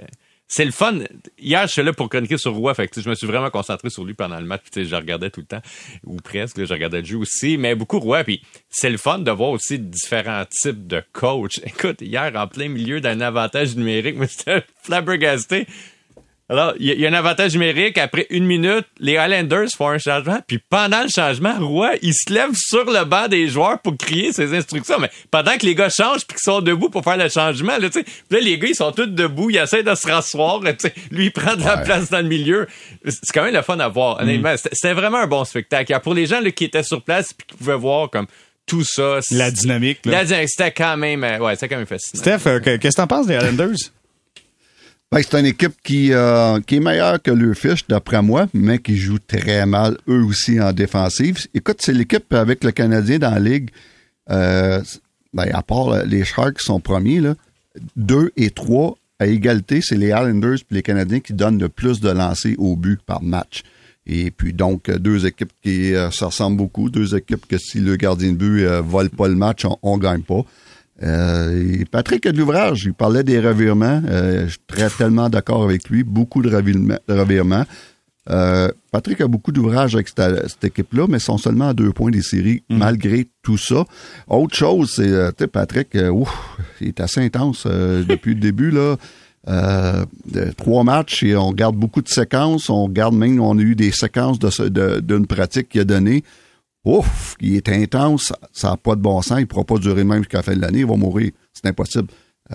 [0.48, 1.00] c'est le fun.
[1.38, 2.74] Hier, je suis là pour chroniquer sur Roy.
[2.74, 4.62] Fait que, je me suis vraiment concentré sur lui pendant le match.
[4.72, 5.62] Puis, je regardais tout le temps.
[6.06, 6.58] Ou presque.
[6.58, 7.58] là, je regardais le jeu aussi.
[7.58, 8.24] Mais beaucoup Roy.
[8.24, 11.60] Puis c'est le fun de voir aussi différents types de coachs.
[11.64, 15.68] Écoute, hier, en plein milieu d'un avantage numérique, mais c'était flabbergasté.
[16.50, 17.98] Alors, il y, a- il y a un avantage numérique.
[17.98, 20.40] Après une minute, les Highlanders font un changement.
[20.48, 24.32] Puis pendant le changement, Roy, il se lève sur le banc des joueurs pour crier
[24.32, 24.98] ses instructions.
[25.00, 27.90] Mais pendant que les gars changent puis qu'ils sont debout pour faire le changement, là,
[27.90, 29.50] tu sais, puis là, les gars, ils sont tous debout.
[29.50, 30.62] Ils essaient de se rasseoir.
[31.12, 31.84] Lui, il prend de la Ouais.
[31.84, 32.66] place dans le milieu.
[33.06, 34.22] C'est quand même le fun à voir.
[34.22, 35.92] Honnêtement, c'était- c'était vraiment un bon spectacle.
[35.92, 38.28] Alors, Pour les gens là, qui étaient sur place puis qui pouvaient voir comme
[38.66, 39.20] tout ça.
[39.32, 40.00] La dynamique.
[40.06, 40.12] là.
[40.14, 42.22] La dynamique, c'était quand même, euh, ouais, c'était quand même fascinant.
[42.22, 43.76] Steph, euh, que- qu'est-ce que t'en penses des Islanders?
[45.10, 48.80] Ben, c'est une équipe qui, euh, qui est meilleure que le Fish, d'après moi, mais
[48.80, 51.38] qui joue très mal, eux aussi, en défensive.
[51.54, 53.70] Écoute, c'est l'équipe avec le Canadien dans la Ligue,
[54.30, 54.82] euh,
[55.34, 57.36] ben, à part les Sharks qui sont premiers, là,
[57.96, 62.00] deux et trois à égalité, c'est les Islanders puis les Canadiens qui donnent le plus
[62.00, 63.64] de lancers au but par match.
[64.06, 67.96] Et puis donc, deux équipes qui euh, se ressemblent beaucoup, deux équipes que si le
[67.96, 70.46] gardien de but euh, vole pas le match, on, on gagne pas.
[71.04, 72.84] Euh, Patrick a de l'ouvrage.
[72.86, 74.02] Il parlait des revirements.
[74.08, 76.04] Euh, je suis très tellement d'accord avec lui.
[76.04, 76.50] Beaucoup de
[77.10, 77.66] revirements.
[78.30, 82.12] Euh, Patrick a beaucoup d'ouvrages avec cette, cette équipe-là, mais sont seulement à deux points
[82.12, 83.86] des séries, malgré tout ça.
[84.28, 86.30] Autre chose, c'est, tu sais, Patrick, ouf,
[86.82, 88.96] il est assez intense depuis le début, là.
[89.50, 90.04] Euh,
[90.58, 92.70] trois matchs et on garde beaucoup de séquences.
[92.70, 95.86] On garde même, on a eu des séquences de, ce- de- d'une pratique qu'il a
[95.86, 96.26] donnée.
[96.88, 100.04] Ouf, il est intense, ça n'a pas de bon sens, il ne pourra pas durer
[100.06, 101.32] même jusqu'à la fin de l'année, il va mourir.
[101.54, 102.08] C'est impossible.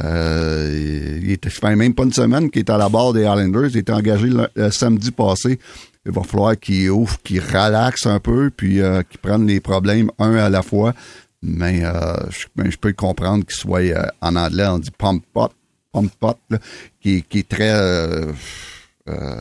[0.02, 3.66] Euh, il était, fait même pas une semaine qu'il est à la barre des Islanders,
[3.70, 5.58] il était engagé le, le samedi passé.
[6.06, 6.90] Il va falloir qu'il
[7.22, 10.94] qu'il relaxe un peu, puis euh, qu'il prenne les problèmes un à la fois.
[11.42, 13.82] Mais euh, je, ben, je peux comprendre qu'il soit
[14.22, 15.52] en anglais, on dit pump pot,
[15.92, 16.58] pump pot, là,
[17.00, 17.70] qui, est- qui est très,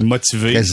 [0.01, 0.53] Motivé.
[0.53, 0.63] très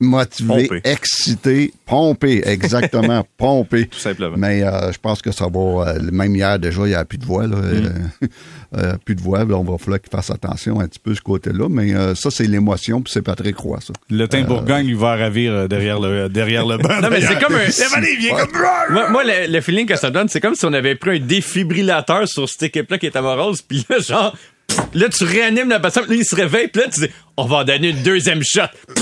[0.00, 0.80] motivé, Pompé.
[0.84, 3.86] excité, pompé, exactement, pompé.
[3.86, 4.36] Tout simplement.
[4.36, 5.60] Mais euh, je pense que ça va.
[5.94, 7.46] euh, même hier, déjà, il n'y a plus de voix.
[7.46, 7.88] Là, euh,
[8.76, 9.38] euh, plus de voix.
[9.44, 11.68] là, on va falloir qu'il fasse attention un petit peu ce côté-là.
[11.70, 13.94] Mais euh, ça, c'est l'émotion, puis c'est Patrick Roy, ça.
[14.10, 17.00] Le teint Bourgogne lui va ravir derrière le, derrière le banc.
[17.00, 17.58] Non, mais c'est comme un.
[17.96, 18.50] Allez, viens comme...
[18.90, 21.20] Moi, moi, le, le feeling que ça donne, c'est comme si on avait pris un
[21.20, 24.36] défibrillateur sur cette équipe-là qui est amoureuse, puis là, genre,
[24.94, 27.56] là, tu réanimes la personne, là, il se réveille, puis là, tu dis, on va
[27.58, 28.62] en donner une deuxième shot.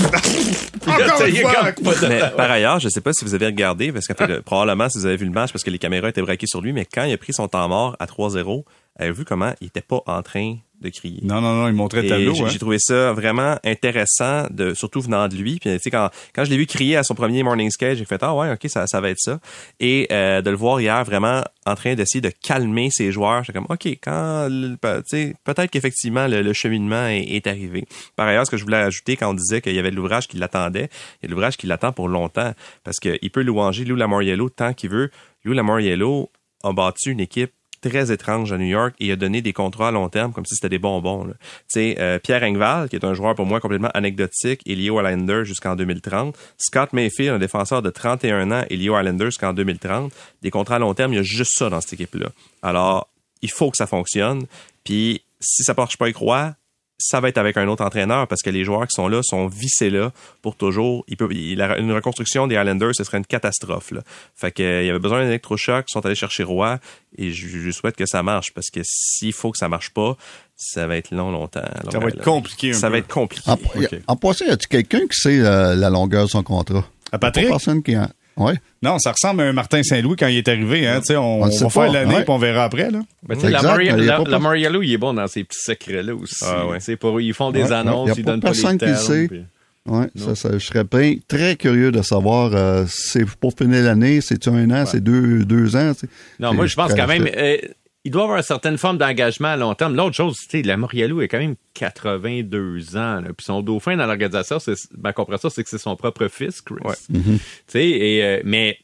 [0.85, 3.91] Là, il comme pas de- Mais par ailleurs, je sais pas si vous avez regardé,
[3.91, 6.45] parce le- probablement si vous avez vu le match, parce que les caméras étaient braquées
[6.47, 8.63] sur lui, mais quand il a pris son temps mort à 3-0,
[8.99, 11.19] avez vu comment il était pas en train de crier.
[11.23, 12.33] Non, non, non, il montrait le tableau.
[12.33, 12.47] j'ai hein.
[12.49, 15.57] j'ai trouvé ça vraiment intéressant, de, surtout venant de lui.
[15.59, 18.05] Puis, tu sais, quand, quand je l'ai vu crier à son premier morning skate, j'ai
[18.05, 19.39] fait ah ouais, ok, ça, ça va être ça.
[19.79, 23.57] Et euh, de le voir hier vraiment en train d'essayer de calmer ses joueurs, j'étais
[23.57, 27.85] comme ok, quand, le- tu sais, peut-être qu'effectivement le, le cheminement est, est arrivé.
[28.15, 30.27] Par ailleurs, ce que je voulais ajouter quand on disait qu'il y avait de l'ouvrage
[30.27, 30.89] qui l'attendait,
[31.21, 34.49] il y a de l'ouvrage qui l'attend pour longtemps parce qu'il peut louanger Lou Lamoriello
[34.49, 35.09] tant qu'il veut.
[35.43, 36.29] Lou Lamoriello
[36.63, 37.51] a battu une équipe
[37.89, 40.45] très étrange à New York et il a donné des contrats à long terme comme
[40.45, 41.27] si c'était des bonbons.
[41.71, 44.99] Tu euh, Pierre Engval, qui est un joueur pour moi complètement anecdotique, est lié aux
[44.99, 46.35] Islanders jusqu'en 2030.
[46.57, 50.11] Scott Mayfield, un défenseur de 31 ans, est lié aux Islanders jusqu'en 2030.
[50.41, 52.27] Des contrats à long terme, il y a juste ça dans cette équipe-là.
[52.61, 53.09] Alors,
[53.41, 54.45] il faut que ça fonctionne.
[54.83, 56.55] Puis, si ça marche pas, il croit,
[56.97, 59.47] ça va être avec un autre entraîneur parce que les joueurs qui sont là sont
[59.47, 61.03] vissés là pour toujours.
[61.09, 63.91] Il peut, il- la- une reconstruction des Islanders, ce serait une catastrophe.
[63.91, 64.01] Là.
[64.35, 66.79] Fait que, euh, il y avait besoin d'un électrochoc, ils sont allés chercher Roy
[67.17, 70.15] et je, je souhaite que ça marche parce que s'il faut que ça marche pas,
[70.55, 71.61] ça va être long, longtemps.
[71.91, 72.93] Ça va être compliqué un Ça peu.
[72.93, 73.49] va être compliqué.
[73.51, 73.89] En, Ok.
[74.07, 76.85] en passant, y a-tu quelqu'un qui sait euh, la longueur de son contrat?
[77.11, 77.45] À Patrick?
[77.47, 78.09] Pas personne qui a.
[78.37, 78.53] Ouais.
[78.81, 80.85] Non, ça ressemble à un Martin Saint-Louis quand il est arrivé.
[80.87, 82.23] Hein, Tu sais, on, On on va pas, faire l'année ouais.
[82.23, 82.91] puis on verra après.
[82.91, 82.99] Là.
[83.27, 85.61] Ben, tu sais, la Maria- la- pas la Mariello, il est bon dans ces petits
[85.61, 86.43] secrets-là aussi.
[86.43, 86.95] Ah, ouais.
[86.97, 89.03] Pour, ils font des Ouais, annonces, ils pas donnent pas les personne qui le termes,
[89.05, 89.27] sait.
[89.27, 89.43] puis-
[89.87, 94.19] Ouais, ça, ça, je serais bien très curieux de savoir, euh, c'est pour finir l'année,
[94.19, 95.91] c'est un an, c'est deux, deux ans.
[96.39, 97.57] Non, moi, je pense quand même, euh,
[98.05, 99.95] il doit avoir une certaine forme d'engagement à long terme.
[99.95, 103.97] L'autre chose, tu sais, la Morialou est quand même 82 ans, là, puis son dauphin
[103.97, 106.75] dans l'organisation, c'est, ma compréhension, c'est que c'est son propre fils, Chris.
[106.85, 106.93] Ouais.
[107.09, 108.77] Tu sais, et, euh, mais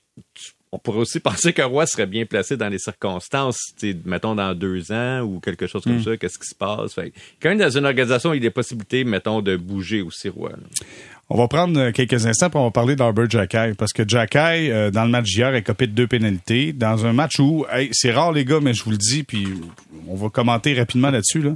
[0.72, 4.34] on pourrait aussi penser qu'un roi serait bien placé dans les circonstances, tu sais, mettons
[4.34, 6.96] dans deux ans ou quelque chose comme ça, qu'est-ce qui se passe?
[6.96, 10.02] Fait, que quand même, dans une organisation, il y a des possibilités, mettons, de bouger
[10.02, 10.50] aussi, roi.
[10.50, 10.58] là.
[11.34, 13.74] On va prendre euh, quelques instants pour on va parler d'Arbor Jackay.
[13.78, 16.74] Parce que Jackay, euh, dans le match d'hier, a copé de deux pénalités.
[16.74, 19.48] Dans un match où, hey, c'est rare les gars, mais je vous le dis, puis
[20.10, 21.42] on va commenter rapidement là-dessus.
[21.42, 21.52] Là.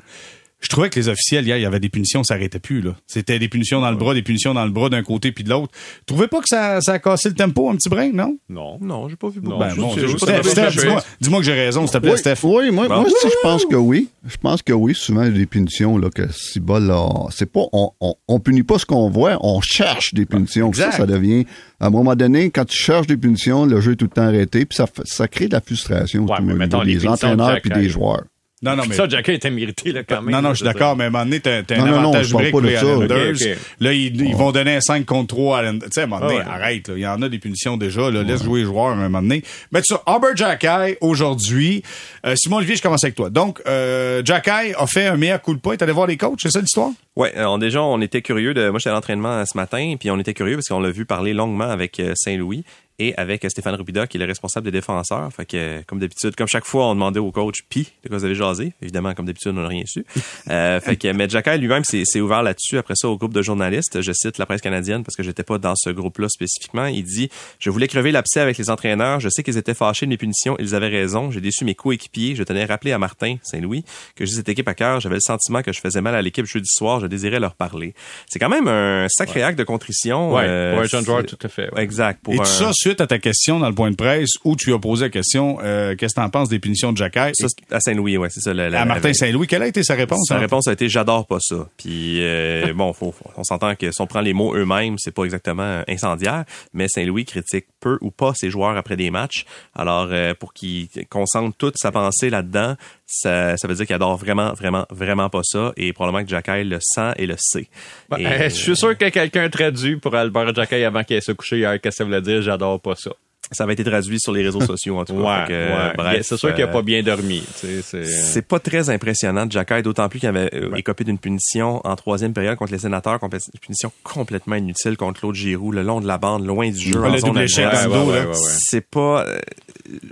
[0.65, 2.82] Je trouvais que les officiels, hier, il y avait des punitions, ça s'arrêtait plus.
[2.82, 2.95] là.
[3.06, 5.49] C'était des punitions dans le bras, des punitions dans le bras d'un côté puis de
[5.51, 5.71] l'autre.
[6.08, 8.36] Trouvez pas que ça, ça a cassé le tempo un petit brin, non?
[8.49, 8.80] Non.
[8.82, 9.60] Non, j'ai pas vu beaucoup.
[9.60, 12.39] Ben, bon, dis-moi dis-moi que j'ai raison, s'il te plaît, oui, Steph.
[12.43, 12.95] Oui, moi, Bon.
[13.01, 14.10] moi aussi, je pense que oui.
[14.28, 14.95] Je pense que oui.
[14.95, 18.15] Souvent, il y a des punitions, là, que si bol, là, c'est pas, on, on,
[18.28, 20.69] on punit pas ce qu'on voit, on cherche des punitions.
[20.69, 20.93] Exact.
[20.93, 21.45] Ça, ça devient,
[21.80, 24.23] à un moment donné, quand tu cherches des punitions, le jeu est tout le temps
[24.23, 27.60] arrêté, puis ça, fait- ça crée de la frustration Ouais, mais mettons les des entraîneurs
[27.62, 28.23] puis des joueurs.
[28.65, 28.95] Non, non, mais.
[28.95, 30.34] Ça, Jacka était mérité, là, quand même.
[30.34, 31.91] Non, non, je suis d'accord, mais à un moment donné, t'as, t'as un Non, non,
[31.91, 32.73] non, avantage je pas pour les.
[32.73, 33.34] Islanders.
[33.80, 35.71] Là, ils, ils vont donner un 5 contre 3 à.
[35.71, 36.54] Tu sais, à un moment donné, Ah ouais.
[36.63, 36.93] arrête, là.
[36.97, 38.23] Il y en a des punitions déjà, là.
[38.23, 39.43] Laisse jouer les joueurs à un moment donné.
[39.71, 41.84] Mais ça, Albert Jackay, aujourd'hui.
[42.25, 43.30] Euh, Simon Olivier, je commence avec toi.
[43.30, 45.71] Donc, euh, Jackay a fait un meilleur coup de pas.
[45.71, 46.89] Il est allé voir les coachs, c'est ça l'histoire?
[47.15, 48.69] Ouais, euh, on, déjà, on était curieux de.
[48.69, 51.34] Moi, j'étais à l'entraînement ce matin, puis on était curieux parce qu'on l'a vu parler
[51.34, 52.63] longuement avec euh, Saint-Louis
[52.99, 55.31] et avec Stéphane Rupida, qui est le responsable des défenseurs.
[55.34, 58.25] Fait que, comme d'habitude, comme chaque fois, on demandait au coach, puis, de quoi vous
[58.25, 58.73] avez jasé.
[58.81, 60.05] Évidemment, comme d'habitude, on n'a rien su.
[60.51, 64.01] Euh, fait que, mais Jacky lui-même s'est ouvert là-dessus après ça au groupe de journalistes.
[64.01, 66.86] Je cite la presse canadienne parce que j'étais pas dans ce groupe-là spécifiquement.
[66.86, 67.29] Il dit,
[67.60, 69.19] je voulais crever l'abcès avec les entraîneurs.
[69.19, 70.55] Je sais qu'ils étaient fâchés de mes punitions.
[70.60, 71.31] Ils avaient raison.
[71.31, 72.36] J'ai déçu mes coéquipiers.
[72.36, 73.84] Je tenais à rappeler à Martin Saint-Louis
[74.15, 74.99] que j'ai cette équipe à cœur.
[74.99, 76.99] J'avais le sentiment que je faisais mal à l'équipe jeudi soir.
[76.99, 77.95] Je désirais leur parler.
[78.29, 80.31] C'est quand même un sacré acte de contrition.
[80.34, 81.73] Ouais, euh, pour un jeune joueur, c'est- tout à fait.
[81.73, 81.81] ouais.
[81.81, 82.19] Exact.
[82.23, 84.55] Pour Et un- tout ça suite à ta question dans le point de presse où
[84.55, 86.97] tu as posé la question, euh, qu'est-ce que t'en penses des punitions de
[87.33, 88.53] c'est à Saint-Louis, ouais, c'est ça.
[88.53, 90.25] la- la- à Martin Saint-Louis, quelle a été sa réponse?
[90.27, 90.39] Sa hein?
[90.39, 91.67] réponse a été j'adore pas ça.
[91.77, 95.13] Puis euh, bon, faut, faut- on s'entend que si on prend les mots eux-mêmes, c'est
[95.13, 99.45] pas exactement incendiaire, mais Saint-Louis critique peu ou pas ses joueurs après des matchs.
[99.75, 104.17] Alors euh, pour qu'il concentre toute sa pensée là-dedans, ça, ça veut dire qu'il adore
[104.17, 105.73] vraiment, vraiment, vraiment pas ça.
[105.77, 107.67] Et probablement que Jacky le sent et le sait.
[108.09, 111.57] Ben, Et, je suis sûr que quelqu'un traduit pour Albert Jacquet avant qu'il se coucher
[111.57, 111.79] hier.
[111.79, 112.41] Qu'est-ce que ça voulait dire?
[112.41, 113.11] J'adore pas ça.
[113.51, 115.45] Ça avait été traduit sur les réseaux sociaux en tout cas.
[115.45, 115.93] Ouais, euh, ouais.
[115.95, 117.43] bref, c'est sûr qu'il a euh, pas bien dormi.
[117.60, 121.03] tu sais, C'est C'est pas très impressionnant de Jacky, d'autant plus qu'il avait euh, écopé
[121.03, 125.71] d'une punition en troisième période contre les sénateurs, une punition complètement inutile contre Claude Giroux,
[125.71, 126.99] le long de la bande, loin du jeu.
[126.99, 128.34] Ouais, en zone ouais, ouais, ouais.
[128.34, 129.25] C'est pas...
[129.25, 129.39] euh,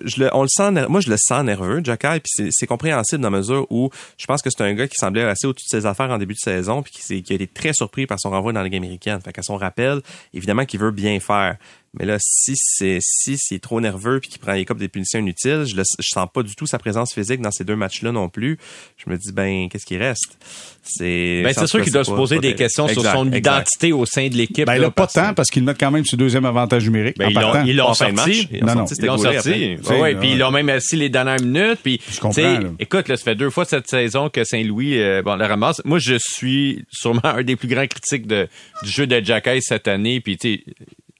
[0.03, 3.29] je le, on le sent, moi je le sens nerveux, Jacky, puis c'est, compréhensible dans
[3.29, 5.85] la mesure où je pense que c'est un gars qui semblait assez au-dessus de ses
[5.85, 8.53] affaires en début de saison, puis qui, qui a été très surpris par son renvoi
[8.53, 9.19] dans la Ligue américaine.
[9.21, 10.01] Fait qu'à son rappel,
[10.33, 11.57] évidemment qu'il veut bien faire.
[11.99, 15.19] Mais là, si c'est si c'est trop nerveux puis qu'il prend les copes des punitions
[15.19, 18.11] inutiles, je, le, je sens pas du tout sa présence physique dans ces deux matchs-là
[18.11, 18.57] non plus.
[18.97, 20.39] Je me dis ben qu'est-ce qui reste?
[20.81, 23.37] C'est Ben, en c'est sûr qu'il doit se poser des questions sur son exact.
[23.37, 24.65] identité au sein de l'équipe.
[24.65, 26.45] Ben, il là, a pas parce- tant parce qu'ils le mettent quand même sur deuxième
[26.45, 27.15] avantage numérique.
[27.17, 27.63] Ben, en ils l'ont- partant.
[27.67, 28.47] ils l'ont En fin sorti.
[28.51, 28.87] ils ont Non, non.
[28.87, 29.77] sorti, Ils l'ont c'était sorti.
[29.93, 31.79] Ouais, ouais, puis ils l'ont même assis les dernières minutes.
[31.83, 32.69] Puis, Je comprends, tu sais, là.
[32.79, 35.79] écoute, là, ça fait deux fois cette saison que Saint-Louis euh, bon, le ramasse.
[35.85, 38.47] Moi, je suis sûrement un des plus grands critiques de,
[38.83, 40.19] du jeu de Jacky cette année.
[40.21, 40.63] Puis, tu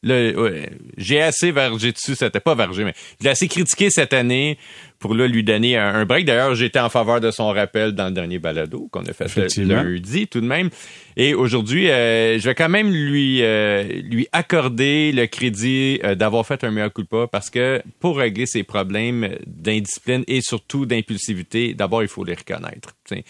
[0.03, 2.15] ouais, j'ai assez vergé dessus.
[2.15, 4.57] C'était pas vergé, mais je l'ai assez critiqué cette année
[4.99, 6.25] pour là, lui donner un, un break.
[6.25, 9.63] D'ailleurs, j'étais en faveur de son rappel dans le dernier balado qu'on a fait le-
[9.65, 10.69] lundi tout de même.
[11.17, 16.45] Et aujourd'hui, euh, je vais quand même lui euh, lui accorder le crédit euh, d'avoir
[16.45, 20.85] fait un meilleur coup de pas parce que pour régler ses problèmes d'indiscipline et surtout
[20.85, 22.95] d'impulsivité, d'abord il faut les reconnaître.
[23.03, 23.23] T'sais,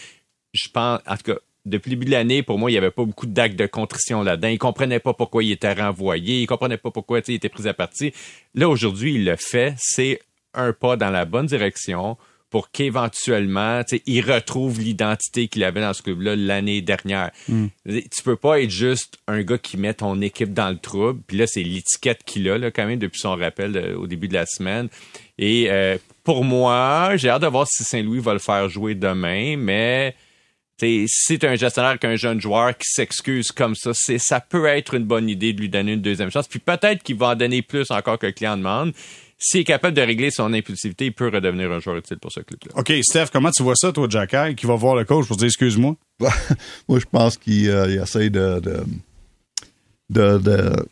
[0.54, 2.92] je pense, en tout cas, depuis le début de l'année, pour moi, il n'y avait
[2.92, 4.50] pas beaucoup d'actes de contrition là-dedans.
[4.50, 6.42] Il comprenait pas pourquoi il était renvoyé.
[6.42, 8.14] Il comprenait pas pourquoi tu sais, il était pris à partie.
[8.54, 9.76] Là, aujourd'hui, il le fait.
[9.78, 10.20] C'est
[10.54, 12.18] un pas dans la bonne direction
[12.50, 17.32] pour qu'éventuellement, tu sais, il retrouve l'identité qu'il avait dans ce club-là l'année dernière.
[17.48, 21.22] Tu peux pas être juste un gars qui met ton équipe dans le trouble.
[21.26, 24.28] Puis là, c'est l'étiquette qu'il a là, quand même depuis son rappel euh, au début
[24.28, 24.90] de la semaine.
[25.40, 29.58] Et euh, pour moi, j'ai hâte de voir si Saint-Louis va le faire jouer demain,
[29.58, 30.16] mais
[30.78, 34.66] T'sais, si tu un gestionnaire qu'un jeune joueur qui s'excuse comme ça, c'est ça peut
[34.66, 36.48] être une bonne idée de lui donner une deuxième chance.
[36.48, 38.92] Puis peut-être qu'il va en donner plus encore que le client demande.
[39.38, 42.40] S'il est capable de régler son impulsivité, il peut redevenir un joueur utile pour ce
[42.40, 42.72] club-là.
[42.80, 45.48] OK, Steph, comment tu vois ça, toi, Jacky, qui va voir le coach pour dire
[45.48, 45.96] excuse-moi?
[46.88, 48.84] Moi, je pense qu'il euh, essaie de, de,
[50.10, 50.86] de, de-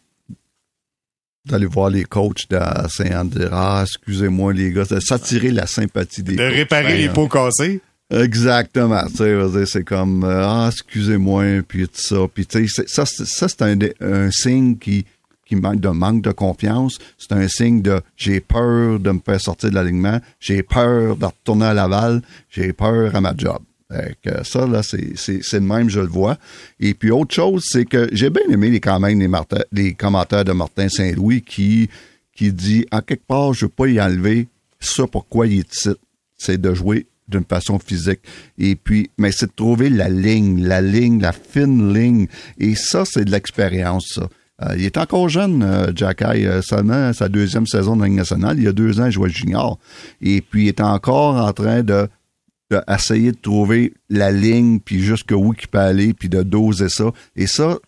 [1.45, 3.45] d'aller voir les coachs de Saint-André.
[3.51, 6.53] Ah, excusez-moi, les gars, de s'attirer la sympathie des De coachs.
[6.55, 7.81] réparer les Ben, pots cassés?
[8.11, 9.05] Exactement.
[9.07, 12.17] Tu sais, c'est comme euh, ah excusez-moi puis tout ça.
[12.33, 15.05] Puis tu sais, ça ça c'est un, un signe qui
[15.45, 16.97] qui manque de manque de confiance.
[17.17, 21.25] C'est un signe de j'ai peur de me faire sortir de l'alignement, j'ai peur de
[21.25, 23.59] retourner à Laval, j'ai peur à ma job.
[23.89, 26.37] Fait que ça là c'est c'est le même je le vois.
[26.81, 29.19] Et puis autre chose c'est que j'ai bien aimé les quand même
[29.71, 31.89] les, commentaires de Martin Saint-Louis qui
[32.35, 34.47] qui dit en quelque part je veux pas y enlever
[34.81, 35.89] ça pourquoi il est
[36.37, 38.19] c'est de jouer d'une façon physique.
[38.57, 42.27] Et puis, mais c'est de trouver la ligne, la ligne, la fine ligne.
[42.59, 44.27] Et ça, c'est de l'expérience, ça.
[44.63, 48.13] Euh, il est encore jeune, euh, Jack Eye, euh, seulement sa deuxième saison de Ligue
[48.13, 48.57] nationale.
[48.59, 49.79] Il y a deux ans, il jouait junior.
[50.21, 52.07] Et puis, il est encore en train de,
[52.69, 57.11] de de trouver la ligne, puis jusqu'où il peut aller, puis de doser ça.
[57.35, 57.79] Et ça,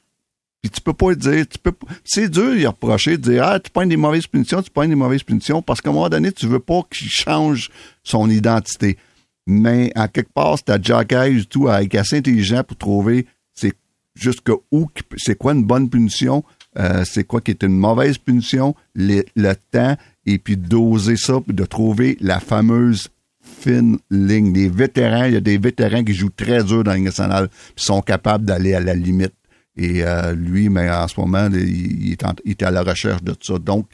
[0.64, 1.74] puis tu peux pas dire, tu peux
[2.06, 4.96] c'est dur y reprocher de dire ah tu prends des mauvaises punitions, tu prends des
[4.96, 7.70] mauvaises punitions parce qu'à un moment donné tu veux pas qu'il change
[8.02, 8.98] son identité.
[9.46, 10.78] Mais à quelque part c'est à
[11.12, 13.74] Hayes tout à être assez intelligent pour trouver c'est
[14.16, 16.44] jusqu'à où qui peut- c'est quoi une bonne punition,
[16.78, 19.24] euh, c'est quoi qui est une mauvaise punition, le,
[19.72, 23.10] temps et puis doser ça puis de trouver la fameuse
[23.42, 24.54] fine ligne.
[24.54, 28.02] Les vétérans, il y a des vétérans qui jouent très dur dans la puis sont
[28.02, 29.34] capables d'aller à la limite.
[29.76, 33.58] Et euh, lui, mais en ce moment, il, est à la recherche de ça.
[33.58, 33.88] Donc,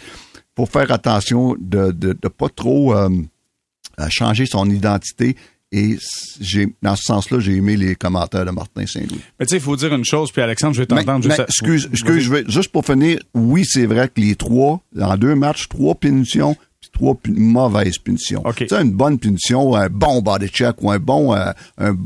[0.56, 3.10] faut faire attention de de, de pas trop euh,
[4.00, 5.36] à changer son identité.
[5.72, 5.98] Et
[6.42, 9.22] j'ai dans ce sens-là, j'ai aimé les commentaires de Martin Saint-Louis.
[9.40, 11.30] Mais tu sais, il faut dire une chose, puis Alexandre, je vais Mais- t'entendre mais
[11.30, 14.82] juste à- excuse, excuse, je vais, juste pour finir, oui, c'est vrai que les trois,
[15.00, 18.42] en deux matchs, trois punitions, puis trois mauvaises punitions.
[18.48, 18.56] OK.
[18.56, 21.98] Tu sais, une bonne punition, un bon body check ou un bon, euh, un-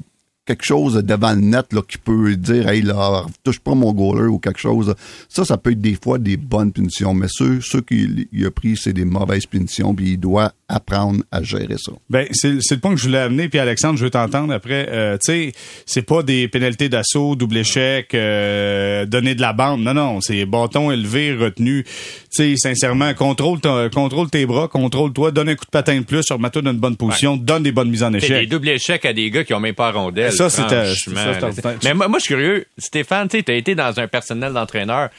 [0.45, 4.27] quelque chose devant le net là, qui peut dire, hey, là, touche pas mon goaler
[4.27, 4.93] ou quelque chose.
[5.29, 8.51] Ça, ça peut être des fois des bonnes punitions, mais ceux, ceux qu'il il a
[8.51, 11.91] pris, c'est des mauvaises punitions, puis il doit apprendre à gérer ça.
[12.09, 13.47] Ben, c'est le point que je voulais amener.
[13.47, 14.87] Puis Alexandre, je veux t'entendre après.
[14.89, 15.51] Euh, tu sais,
[15.85, 19.81] c'est pas des pénalités d'assaut, double échec, euh, donner de la bande.
[19.81, 21.83] Non, non, c'est bâton élevé, retenu.
[21.83, 21.89] Tu
[22.31, 26.25] sais, sincèrement, contrôle, ton- contrôle tes bras, contrôle-toi, donne un coup de patin de plus,
[26.29, 28.49] remets-toi dans une bonne position, donne des bonnes mises en T'sais, des échec.
[28.49, 30.32] doubles échecs à des gars qui ont même pas rondelle.
[30.35, 31.51] Ça, c'était- c'était-
[31.83, 32.65] Mais moi, moi, je suis curieux.
[32.77, 35.09] Stéphane, tu as été dans un personnel d'entraîneur.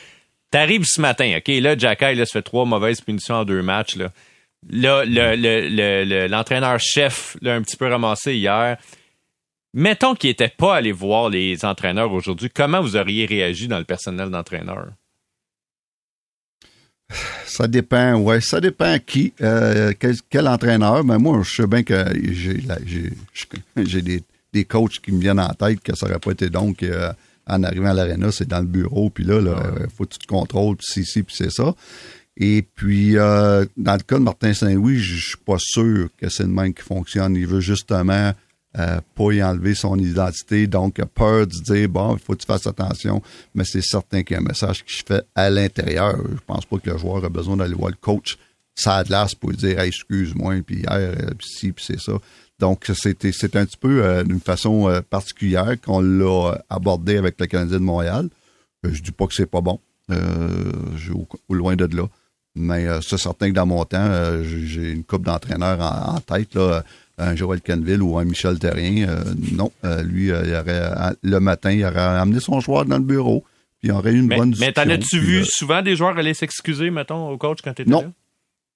[0.50, 1.48] T'arrives ce matin, OK?
[1.60, 3.96] Là, Jacky, là, se fait trois mauvaises punitions en deux matchs.
[3.96, 4.08] Là,
[4.70, 8.76] là le- le- le- le- l'entraîneur-chef l'a un petit peu ramassé hier.
[9.76, 12.48] Mettons qu'il n'était pas allé voir les entraîneurs aujourd'hui.
[12.54, 14.86] Comment vous auriez réagi dans le personnel d'entraîneur?
[17.44, 21.04] Ça dépend, ouais, ça dépend qui, euh, quel, quel entraîneur.
[21.04, 23.12] Mais moi, je sais bien que j'ai la- j'ai
[23.84, 24.22] j'ai des,
[24.54, 27.12] des coachs qui me viennent en tête que ça aurait pas été donc euh,
[27.46, 30.26] en arrivant à l'aréna, c'est dans le bureau, puis là, euh, faut que tu te
[30.26, 31.74] contrôles, puis c'est ici, puis c'est ça.
[32.36, 36.44] Et puis, euh, dans le cas de Martin Saint-Louis, je suis pas sûr que c'est
[36.44, 37.36] le même qui fonctionne.
[37.36, 38.32] Il veut justement
[38.78, 42.32] euh, pas y enlever son identité, donc il a peur de dire, bon, il faut
[42.32, 43.22] que tu fasses attention,
[43.54, 46.16] mais c'est certain qu'il y a un message qui se fait à l'intérieur.
[46.16, 48.38] Je pense pas que le joueur a besoin d'aller voir le coach
[48.74, 52.12] ça l'as pour lui dire Hey, excuse-moi, puis hier, puis ci, puis c'est ça.
[52.64, 57.38] Donc, c'était c'est un petit peu euh, d'une façon euh, particulière qu'on l'a abordé avec
[57.38, 58.30] le Canadien de Montréal.
[58.86, 59.80] Euh, je dis pas que c'est pas bon.
[60.10, 62.06] Euh, je- au, au loin de là.
[62.54, 66.20] Mais euh, c'est certain que dans mon temps, euh, j'ai une coupe d'entraîneurs en, en
[66.20, 66.84] tête, là,
[67.18, 69.08] un Joël Canville ou un Michel Terrien.
[69.08, 69.22] Euh,
[69.52, 73.04] non, euh, lui, euh, il aurait, le matin, il aurait amené son joueur dans le
[73.04, 73.44] bureau,
[73.80, 74.84] puis il aurait eu une Mais, bonne mais discussion.
[74.84, 78.00] t'en as-tu vu euh, souvent des joueurs aller s'excuser, mettons, au coach quand t'étais Non.
[78.02, 78.10] là?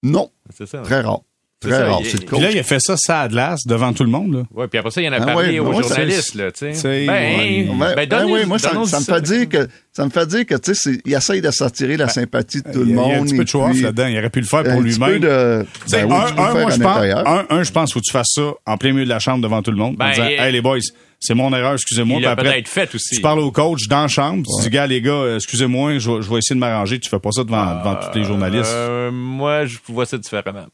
[0.03, 0.83] Non, C'est ça.
[0.83, 1.23] très rare.
[1.61, 1.99] Très ça, rare.
[2.01, 2.55] il- C'est le puis Puis là, coach.
[2.55, 4.33] il a fait ça, ça à glace, devant tout le monde.
[4.33, 4.43] Là.
[4.55, 6.59] Ouais, puis après ça, il en a Ah parlé ouais, aux ça- journalistes, là, tu
[6.61, 6.75] sais.
[6.75, 7.69] c'est- Ben, ouais.
[7.69, 10.47] Ouais, ben, ouais, donne-nous- ouais, moi, ça, me fait dire que ça me fait dire
[10.47, 13.07] que tu sais, il essaye de s'attirer la sympathie de tout le y monde.
[13.09, 14.07] il y a un petit peu de puis là-dedans.
[14.07, 15.19] Il aurait pu le faire pour lui-même.
[15.19, 15.67] de.
[15.91, 18.31] Ben oui, un, un, moi, je pense, un, un, je pense, faut que tu fasses
[18.35, 19.95] ça en plein milieu de la chambre devant tout le monde.
[19.95, 20.79] en Ben, disant, et- hey, les boys,
[21.19, 22.21] c'est mon erreur, excusez-moi.
[22.23, 23.17] il peut-être fait aussi.
[23.17, 26.09] tu parles au coach dans la chambre, tu dis, gars, les gars, euh, excusez-moi, je,
[26.09, 27.01] vais- je vais essayer de m'arranger.
[27.01, 28.71] Tu fais pas ça devant, devant tous les journalistes.
[28.73, 30.67] Euh, moi, je vois ça différemment.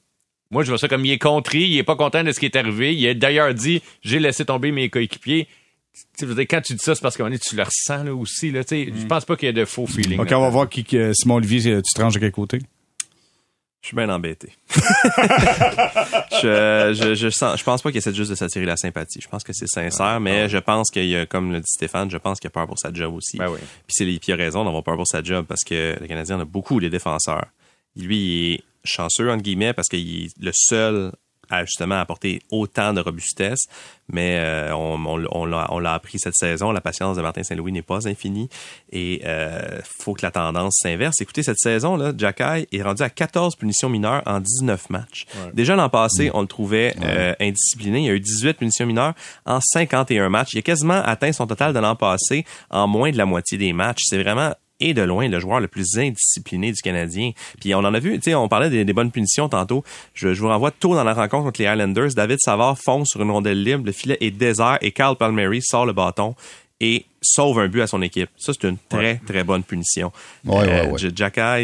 [0.55, 2.47] Moi, je vois ça comme il est contrit, il est pas content de ce qui
[2.47, 2.95] est arrivé.
[2.95, 5.49] Il a d'ailleurs dit j'ai laissé tomber mes coéquipiers.
[6.17, 8.53] Tu sais, quand tu dis ça, c'est parce que tu le ressens là aussi.
[8.53, 8.93] Là, tu sais.
[8.97, 10.21] Je pense pas qu'il y ait de faux feeling.
[10.21, 10.38] OK, là.
[10.38, 12.61] on va voir qui, que- Simon Olivier, euh, tu te ranges de quel côté?
[13.83, 14.53] Je suis bien embêté.
[16.43, 19.21] je, je, je, sens, je pense pas qu'il essaie juste de s'attirer la sympathie.
[19.21, 22.11] Je pense que c'est sincère, mais je pense qu'il y a, comme le dit Stéphane,
[22.11, 23.38] je pense qu'il a peur pour sa job aussi.
[23.38, 23.59] Ben oui.
[23.59, 26.37] Puis c'est puis il a raison d'avoir peur pour sa job parce que le Canadien
[26.37, 27.47] en a beaucoup les défenseurs.
[27.97, 31.12] Lui, il est chanceux entre guillemets parce qu'il est le seul
[31.51, 33.64] à justement apporter autant de robustesse,
[34.09, 36.73] mais euh, on, on, on l'a on l'a appris cette saison.
[36.73, 38.49] La patience de Martin Saint-Louis n'est pas infinie
[38.90, 41.20] et euh, faut que la tendance s'inverse.
[41.20, 45.27] Écoutez, cette saison là, Jacky est rendu à 14 punitions mineures en 19 matchs.
[45.53, 48.01] Déjà l'an passé, on le trouvait euh, indiscipliné.
[48.01, 49.14] Il y a eu 18 punitions mineures
[49.47, 50.55] en 51 matchs.
[50.55, 53.73] Il a quasiment atteint son total de l'an passé en moins de la moitié des
[53.73, 54.03] matchs.
[54.05, 57.30] C'est vraiment et de loin le joueur le plus indiscipliné du Canadien.
[57.60, 59.84] Puis on en a vu, tu sais, on parlait des, des bonnes punitions tantôt.
[60.14, 62.14] Je, je vous renvoie tôt dans la rencontre contre les Islanders.
[62.14, 65.87] David Savard fonce sur une rondelle libre, le filet est désert et Carl Palmieri sort
[65.87, 66.34] le bâton
[66.80, 68.28] et sauve un but à son équipe.
[68.37, 70.10] Ça, c'est une très, très bonne punition.
[70.44, 71.10] Ouais, ouais, ouais.
[71.14, 71.58] Jacka,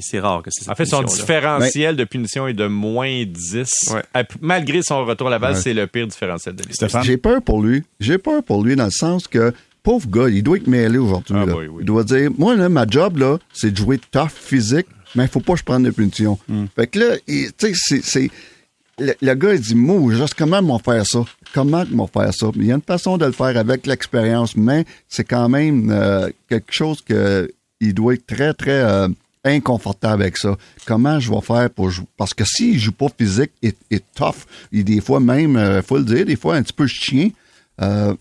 [0.00, 3.68] c'est rare que c'est En fait, son différentiel de punition est de moins 10.
[3.92, 4.02] Ouais.
[4.14, 5.60] À- Malgré son retour à la balle, Ouais.
[5.60, 7.02] c'est le pire différentiel de l'histoire.
[7.02, 7.82] J'ai peur pour lui.
[8.00, 11.34] J'ai peur pour lui dans le sens que, pauvre gars, il doit être mêlé aujourd'hui.
[11.36, 11.56] Ah là.
[11.56, 11.76] oui, oui.
[11.80, 15.28] Il doit dire, moi, là, ma job, là, c'est de jouer tough physique, mais il
[15.28, 16.38] faut pas que je prenne de punition.
[16.48, 16.64] Hmm.
[16.76, 18.30] Fait que là, tu sais, c'est- c'est...
[18.98, 21.24] Le, le gars, il dit, moi, juste comment m'ont faire ça?
[21.54, 22.48] Comment m'ont faire ça?
[22.56, 26.28] Il y a une façon de le faire avec l'expérience, mais c'est quand même euh,
[26.48, 29.08] quelque chose que il doit être très, très euh,
[29.44, 30.56] inconfortable avec ça.
[30.86, 32.06] Comment je vais faire pour jouer?
[32.16, 35.98] Parce que s'il joue pas physique et, et tough, il des fois même, euh, faut
[35.98, 37.30] le dire, des fois un petit peu chien,
[37.80, 38.14] euh,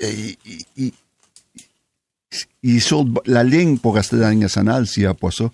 [0.00, 0.92] il, il- il-
[2.62, 5.30] il est sur la ligne pour rester dans la Ligue nationale s'il n'y a pas
[5.30, 5.44] ça.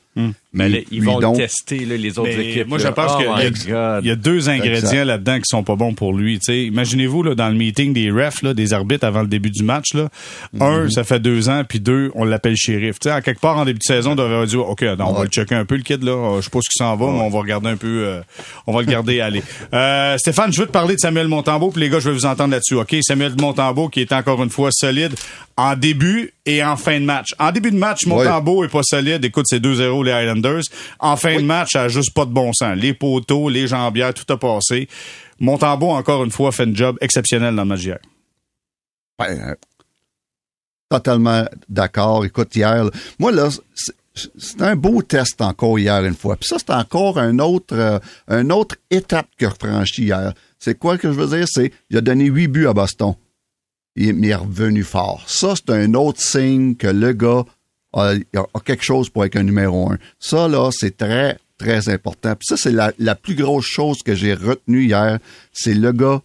[0.55, 2.69] Mais là, ils vont donc- tester, là, les autres Mais équipes.
[2.69, 2.85] moi, là.
[2.85, 5.75] je pense Oh qu'il y, a- il y a deux ingrédients là-dedans qui sont pas
[5.77, 6.39] bons pour lui.
[6.47, 9.95] Imaginez-vous là, dans le meeting des refs, là, des arbitres avant le début du match.
[9.95, 10.09] Là,
[10.53, 10.63] Mhm.
[10.63, 12.99] Un, ça fait deux ans, puis deux, on l'appelle shérif.
[13.01, 15.23] Tu sais, à quelque part en début de saison, on devrait dire OK, on va
[15.25, 16.37] le checker un peu le kid là.
[16.39, 18.05] Je sais pas ce qui s'en va, mais on va regarder un peu.
[18.07, 18.21] euh,
[18.67, 19.43] on va le garder aller.
[19.73, 22.27] Euh, Stéphane, je veux te parler de Samuel Montembeau, puis les gars, je vais vous
[22.27, 22.75] entendre là-dessus.
[22.75, 25.15] OK, Samuel Montembeau qui est encore une fois solide
[25.57, 27.35] en début et en fin de match.
[27.39, 29.25] En début de match, Montembeau est pas solide.
[29.25, 30.63] Écoute, c'est 2-0 les Highlanders.
[30.99, 32.77] En fin de match, ça a juste pas de bon sens.
[32.77, 34.89] Les poteaux, les jambières, tout a passé.
[35.41, 37.99] Montembeau, encore une fois, fait un job exceptionnel dans le match d'hier.
[39.19, 39.55] Ben, euh,
[40.89, 42.25] totalement d'accord.
[42.25, 43.95] Écoute, hier, là, moi, là, c'est-
[44.61, 46.37] un beau test encore hier une fois.
[46.37, 50.35] Puis ça, c'est encore un autre, euh, un autre étape a franchi hier.
[50.59, 51.47] C'est quoi que je veux dire?
[51.49, 53.15] C'est il a donné huit buts à Boston.
[53.97, 55.25] Il, est- revenu fort.
[55.27, 57.45] Ça, c'est un autre signe que le gars
[57.93, 58.15] a,
[58.65, 59.99] quelque chose pour être un numéro un.
[60.19, 62.35] Ça, là, c'est très, très important.
[62.35, 65.19] Puis ça, c'est la, plus grosse chose que j'ai retenue hier.
[65.53, 66.23] C'est le gars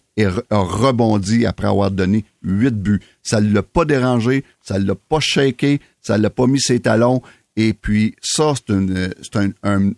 [0.50, 3.00] a rebondi après avoir donné huit buts.
[3.22, 6.60] Ça ne l'a pas dérangé, ça ne l'a pas shaké, ça ne l'a pas mis
[6.60, 7.22] ses talons.
[7.60, 9.90] Et puis, ça, c'est un,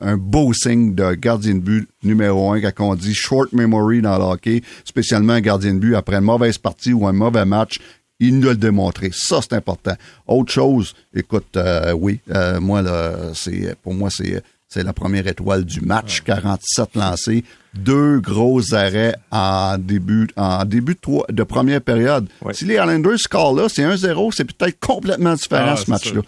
[0.00, 4.16] un- beau signe de gardien de but numéro un quand on dit short memory dans
[4.18, 7.80] le hockey, spécialement un gardien de but après une mauvaise partie ou un mauvais match.
[8.20, 9.10] Il nous l'a démontré.
[9.12, 9.94] Ça, c'est important.
[10.28, 15.26] Autre chose, écoute, euh, oui, euh, moi, là, c'est, pour moi, c'est, c'est la première
[15.26, 16.22] étoile du match.
[16.22, 22.28] 47 lancés, deux gros arrêts en début, en début de, trois- de première période.
[22.52, 26.20] Si les Islanders scorent là, c'est 1-0, c'est peut-être complètement différent Ah, ce match-là.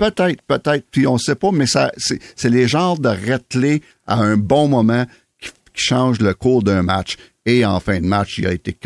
[0.00, 3.08] Peut-être, peut-être, puis on sait pas, mais ça, c'est, les genres de
[3.48, 5.04] clés à un bon moment
[5.40, 7.16] qui, qui changent le cours d'un match.
[7.46, 8.76] Et en fin de match, il a été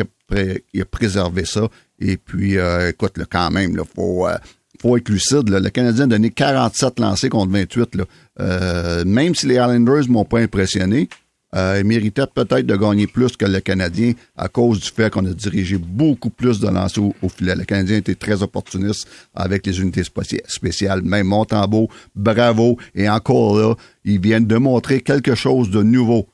[0.72, 1.68] il a préservé ça.
[2.00, 4.36] Et puis, euh, écoute, là, quand même, il faut, euh,
[4.82, 5.48] faut être lucide.
[5.48, 5.60] là.
[5.60, 7.94] Le Canadien a donné 47 lancés contre 28.
[7.94, 8.04] Là.
[8.40, 11.08] Euh, même si les Islanders m'ont pas impressionné,
[11.54, 15.26] euh, ils méritaient peut-être de gagner plus que le Canadien à cause du fait qu'on
[15.26, 17.54] a dirigé beaucoup plus de lancers au, filet.
[17.54, 21.02] Le Canadien était très opportuniste avec les unités spéci- spéciales.
[21.02, 22.78] Même Montembeau, bravo.
[22.94, 26.26] Et encore là, ils viennent de montrer quelque chose de nouveau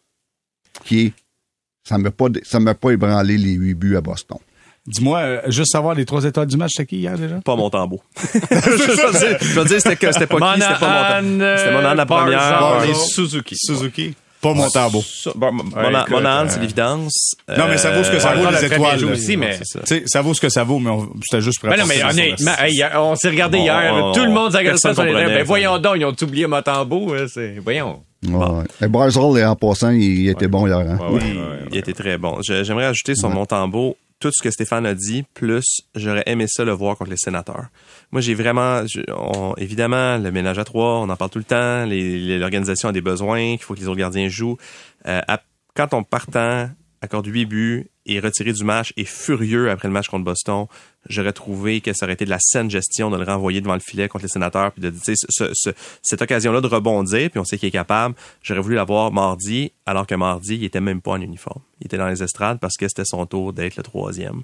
[0.84, 1.12] qui est
[1.88, 4.36] ça ne m'a pas, ça m'a pas ébranlé les huit buts à Boston.
[4.88, 7.36] Dis-moi, euh, juste savoir les trois étoiles du match, c'était qui hier déjà?
[7.44, 8.02] Pas mon tambour.
[8.50, 12.06] je veux dire, c'était que- c'était pas qui, c'était pas mon Monahan, C'était Monahan la
[12.06, 12.84] première.
[12.88, 13.54] Et Suzuki.
[13.56, 14.14] Suzuki.
[14.40, 15.02] Pas Montembeau.
[15.34, 17.34] Bon, Mon- Monahan, Monahan, euh, c'est l'évidence.
[17.48, 19.04] Non, mais ça vaut ce que ça vaut, les étoiles.
[19.06, 19.80] aussi, mais- c'est ça.
[19.80, 21.86] Tu sais, ça vaut ce que ça vaut, mais on- c'était juste pour Ben non,
[21.86, 25.04] mais honnêtement, hey, on s'est regardé hier, on- tout le monde s'est regardé personne ça,
[25.04, 28.00] ben voyons donc, ils ont oublié Motambo, hein, c'est, voyons.
[28.26, 28.64] Ouais.
[28.80, 30.78] Et en passant, il était bon hier.
[30.78, 30.98] Hein?
[31.00, 31.58] Ouais, Oui, ouais, ouais.
[31.72, 32.38] il était très bon.
[32.42, 36.64] J'aimerais ajouter sur mon tambour tout ce que Stéphane a dit, plus j'aurais aimé ça
[36.64, 37.66] le voir contre les sénateurs.
[38.10, 38.82] Moi, j'ai vraiment,
[39.16, 43.00] on- évidemment, le ménage à trois, on en parle tout le temps, l'organisation a des
[43.00, 44.56] besoins, qu'il faut que les autres gardiens jouent.
[45.06, 45.40] Euh, à-
[45.74, 46.68] quand on partant
[47.00, 50.66] accorde huit buts est retiré du match et furieux après le match contre Boston,
[51.08, 53.80] j'aurais trouvé que ça aurait été de la saine gestion de le renvoyer devant le
[53.80, 55.70] filet contre les sénateurs, puis de tu sais, ce- ce-
[56.02, 58.14] cette occasion-là de rebondir, puis on sait qu'il est capable.
[58.42, 61.60] J'aurais voulu l'avoir mardi, alors que mardi, il était même pas en uniforme.
[61.80, 64.42] Il était dans les estrades parce que c'était son tour d'être le troisième.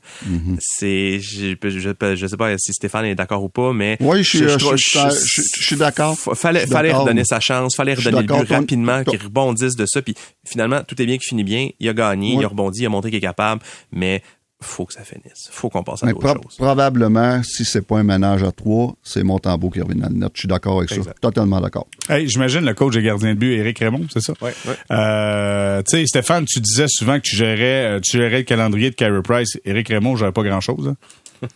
[0.60, 4.28] C'est, je, je, je sais pas si Stéphane est d'accord ou pas, mais Oui, je
[4.28, 6.16] suis- je suis- je- je- suis d'accord.
[6.18, 10.02] Fa- Fallait, fallait redonner sa chance, fallait redonner le but rapidement, qu'il rebondisse de ça,
[10.02, 10.14] puis
[10.46, 11.68] finalement tout est bien qui finit bien.
[11.80, 12.42] Il a gagné, Ouais.
[12.42, 13.62] il a rebondi, il a montré qu'il est capable,
[13.92, 14.22] mais
[14.64, 15.48] faut que ça finisse.
[15.50, 16.56] Faut qu'on passe à d'autres pro- choses.
[16.56, 20.30] probablement, si c'est pas un ménage à trois, c'est Montembeau qui revient dans le net.
[20.34, 21.00] Je suis d'accord avec ça.
[21.20, 21.86] Totalement d'accord.
[22.08, 24.32] Hey, j'imagine le coach des gardiens de but, Éric Raymond, c'est ça?
[24.42, 24.74] Ouais, ouais.
[24.90, 28.90] Euh, tu sais, Stéphane, tu disais souvent que tu gérais, euh, tu gérais le calendrier
[28.90, 29.58] de Carey Price.
[29.64, 30.88] Éric Raymond, j'avais pas grand-chose.
[30.88, 31.46] hein.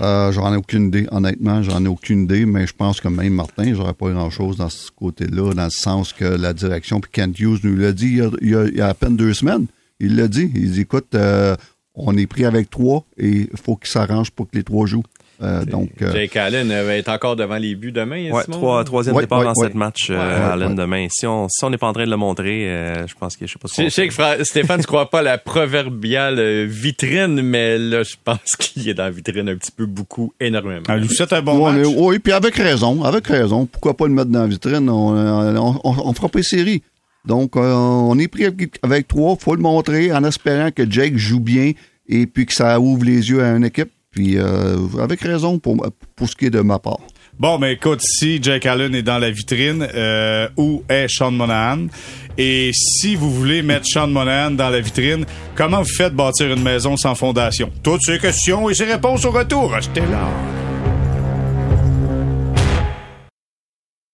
[0.00, 3.34] Euh, j'en ai aucune idée, honnêtement, j'en ai aucune idée, mais je pense que même
[3.34, 7.10] Martin, j'aurais pas grand chose dans ce côté-là, dans le sens que la direction, puis
[7.12, 9.66] Kent Hughes nous l'a dit y a- il y a à peine deux semaines.
[10.00, 10.50] Il l'a dit.
[10.54, 11.54] Il dit écoute, euh,
[11.94, 15.02] on est pris avec trois et il faut qu'il s'arrange pour que les trois jouent.
[15.42, 18.30] Euh, donc, euh, Jake Allen euh, va être encore devant les buts demain.
[18.30, 18.58] Ouais, Simon?
[18.58, 19.66] trois, troisième Ouais, départ ouais, dans ouais.
[19.66, 20.74] cette match, euh, Ouais, Allen, ouais.
[20.76, 21.06] demain.
[21.10, 23.44] Si on si on n'est pas en train de le montrer, euh, je pense que
[23.48, 25.22] je sais pas ce Je qu'on je sais que Fra- Stéphane, tu crois pas à
[25.22, 29.72] la proverbiale euh, vitrine, mais là, je pense qu'il est dans la vitrine un petit
[29.72, 30.82] peu beaucoup, énormément.
[30.86, 31.88] Ah, c'est un bon ouais, match.
[31.96, 33.66] oui, puis avec raison, avec raison.
[33.66, 34.88] Pourquoi pas le mettre dans la vitrine?
[34.88, 36.82] On, on, on, on fera pas les séries.
[37.26, 39.36] Donc, euh, on est pris avec, avec trois.
[39.36, 41.72] faut le montrer en espérant que Jake joue bien
[42.08, 43.90] et puis que ça ouvre les yeux à une équipe.
[44.10, 47.00] Puis, euh, avec raison pour, pour ce qui est de ma part.
[47.38, 51.86] Bon, mais écoute, si Jake Allen est dans la vitrine, euh, où est Sean Monahan?
[52.36, 56.62] Et si vous voulez mettre Sean Monahan dans la vitrine, comment vous faites bâtir une
[56.62, 57.70] maison sans fondation?
[57.82, 59.72] Toutes ces questions et ces réponses au retour.
[59.72, 60.02] Restez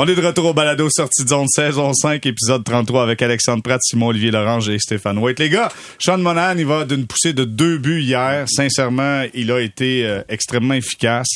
[0.00, 3.64] On est de retour au balado sortie de zone saison 5, épisode 33 avec Alexandre
[3.64, 5.40] Pratt, Simon-Olivier Lorange et Stéphane White.
[5.40, 8.44] Les gars, Sean Monahan, il va d'une poussée de deux buts hier.
[8.48, 11.26] Sincèrement, il a été euh, extrêmement efficace.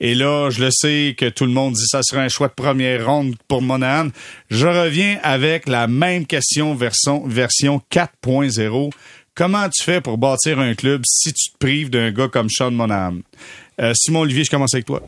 [0.00, 2.54] Et là, je le sais que tout le monde dit ça serait un choix de
[2.54, 4.08] première ronde pour Monahan.
[4.48, 8.90] Je reviens avec la même question version, version 4.0.
[9.34, 12.70] Comment tu fais pour bâtir un club si tu te prives d'un gars comme Sean
[12.70, 13.16] Monahan?
[13.82, 15.02] Euh, Simon-Olivier, je commence avec toi.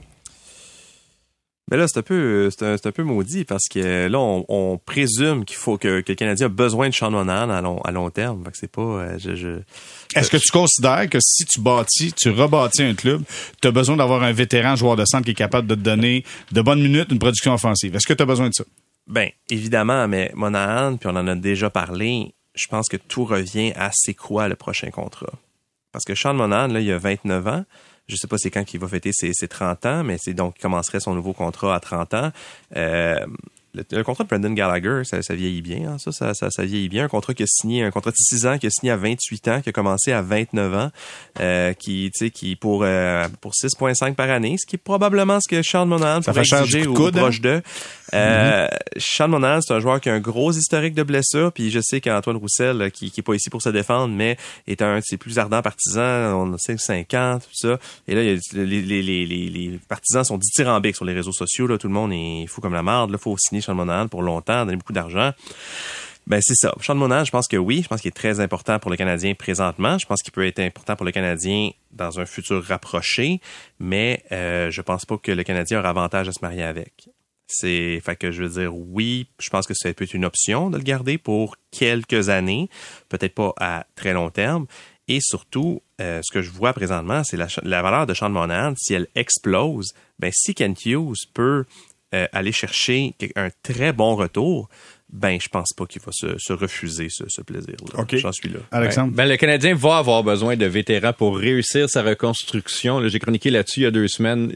[1.71, 4.45] Mais là, c'est un peu, c'est un, c'est un peu maudit parce que là, on,
[4.49, 7.81] on présume qu'il faut que, que le Canadien a besoin de Sean Monahan à long,
[7.83, 8.45] à long terme.
[8.45, 9.49] Fait que c'est pas, euh, je, je,
[10.17, 13.23] Est-ce que tu considères que si tu bâtis, tu rebâtis un club,
[13.63, 16.25] tu as besoin d'avoir un vétéran joueur de centre qui est capable de te donner
[16.51, 17.95] de bonnes minutes, une production offensive?
[17.95, 18.65] Est-ce que tu as besoin de ça?
[19.07, 23.73] Ben, évidemment, mais Monahan, puis on en a déjà parlé, je pense que tout revient
[23.77, 25.33] à c'est quoi le prochain contrat?
[25.93, 27.65] Parce que Sean Monahan, là, il a 29 ans.
[28.11, 30.55] Je sais pas c'est quand qu'il va fêter ses, ses 30 ans, mais c'est donc
[30.59, 32.33] il commencerait son nouveau contrat à 30 ans.
[32.77, 33.27] Euh,
[33.75, 36.65] le, le contrat de Brendan Gallagher, ça, ça vieillit bien, hein, ça, ça, ça, ça
[36.65, 37.05] vieillit bien.
[37.05, 39.49] Un contrat qui a signé, un contrat de 6 ans qui a signé à 28
[39.49, 40.91] ans, qui a commencé à 29 ans,
[41.41, 45.41] euh, qui, tu sais, qui pour euh, pour 6,5 par année, ce qui est probablement
[45.41, 47.21] ce que Sean Monahan pourrait exiger ou coude, hein?
[47.23, 47.63] proche de.
[48.13, 48.67] Euh,
[48.97, 52.01] Sean Monahan, c'est un joueur qui a un gros historique de blessures, puis je sais
[52.01, 55.03] qu'Antoine Roussel, euh, qui, qui est pas ici pour se défendre, mais est un de
[55.05, 57.79] ses plus ardents partisans, on sait 50, tout ça.
[58.09, 61.13] Et là, il y a- les, les, les, les, les partisans sont dithyrambiques sur les
[61.13, 63.75] réseaux sociaux, là, tout le monde est fou comme la marde, là, faut signer Sean
[63.75, 65.33] Monahan pour longtemps, donner beaucoup d'argent.
[66.27, 66.73] Ben c'est ça.
[66.81, 67.83] Sean Monahan, je pense que oui.
[67.83, 69.99] Je pense qu'il est très important pour le Canadien présentement.
[69.99, 73.41] Je pense qu'il peut être important pour le Canadien dans un futur rapproché,
[73.81, 77.09] mais euh, je pense pas que le Canadien aura avantage à se marier avec.
[77.49, 80.71] C'est fait que je veux dire oui, je pense que ça peut être une option
[80.71, 82.71] de le garder pour quelques années,
[83.09, 84.67] peut-être pas à très long terme.
[85.09, 88.75] Et surtout, euh, ce que je vois présentement, c'est la, la valeur de Sean Monahan.
[88.77, 91.65] Si elle explose, ben si Kent Hughes peut
[92.15, 94.69] euh, aller chercher un très bon retour,
[95.13, 98.01] ben je pense pas qu'il va se, se refuser ce, ce plaisir-là.
[98.01, 98.15] OK.
[98.17, 98.61] J'en suis là.
[98.71, 99.13] Alexandre?
[99.13, 103.01] Ben, le Canadien va avoir besoin de vétérans pour réussir sa reconstruction.
[103.01, 104.53] Là, J'ai chroniqué là-dessus il y a deux semaines.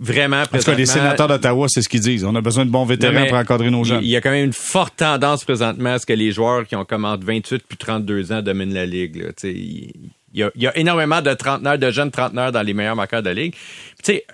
[0.00, 2.24] Vraiment, Parce que les présentement, sénateurs d'Ottawa, c'est ce qu'ils disent.
[2.24, 4.00] On a besoin de bons vétérans pour encadrer nos jeunes.
[4.02, 6.76] Il y a quand même une forte tendance présentement à ce que les joueurs qui
[6.76, 9.16] ont comme entre 28 puis 32 ans dominent la ligue.
[9.16, 9.28] là.
[9.28, 12.62] Tu sais, Il y, a, il y a énormément de trentenaires, de jeunes trentenaires dans
[12.62, 13.52] les meilleurs marqueurs de la ligue.
[13.52, 14.26] Puis, Tu sais,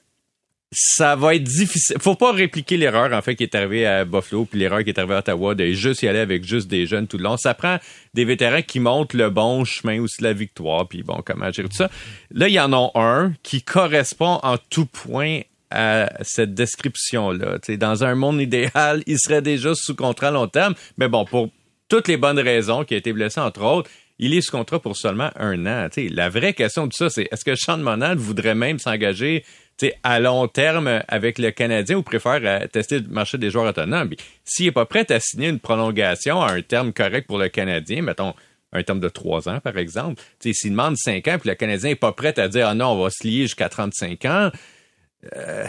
[0.72, 1.96] ça va être difficile.
[1.98, 4.98] Faut pas répliquer l'erreur en fait qui est arrivée à Buffalo puis l'erreur qui est
[4.98, 7.36] arrivée à Ottawa de juste y aller avec juste des jeunes tout le long.
[7.36, 7.78] Ça prend
[8.14, 11.76] des vétérans qui montrent le bon chemin aussi la victoire puis bon comment gérer tout
[11.76, 11.90] ça.
[12.30, 15.40] Là, il y en a un qui correspond en tout point
[15.70, 17.58] à cette description-là.
[17.76, 21.50] Dans un monde idéal, il serait déjà sous contrat long terme, mais bon, pour
[21.88, 24.96] toutes les bonnes raisons, qui a été blessé entre autres, il est sous contrat pour
[24.96, 25.88] seulement un an.
[25.90, 29.44] Tu sais, la vraie question de ça, c'est est-ce que Sean Monad voudrait même s'engager
[30.02, 34.10] à long terme avec le Canadien ou préfère euh, tester le marché des joueurs autonomes?
[34.44, 38.02] S'il est pas prêt à signer une prolongation à un terme correct pour le Canadien,
[38.02, 38.34] mettons
[38.72, 41.96] un terme de trois ans, par exemple, s'il demande cinq ans, puis le Canadien est
[41.96, 44.50] pas prêt à dire «Ah non, on va se lier jusqu'à 35 ans»,
[45.36, 45.66] euh,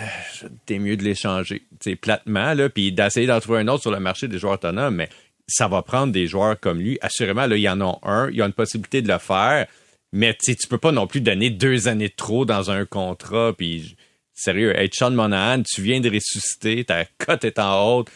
[0.66, 4.00] t'es mieux de l'échanger, sais, platement, là, puis d'essayer d'en trouver un autre sur le
[4.00, 5.10] marché des joueurs autonomes, mais
[5.48, 6.98] ça va prendre des joueurs comme lui.
[7.02, 9.68] Assurément, là, il y en a un, il y a une possibilité de le faire,
[10.14, 13.98] mais tu peux pas non plus donner deux années de trop dans un contrat, puis
[14.34, 18.08] sérieux, être Sean Monahan, tu viens de ressusciter, ta cote est en haute,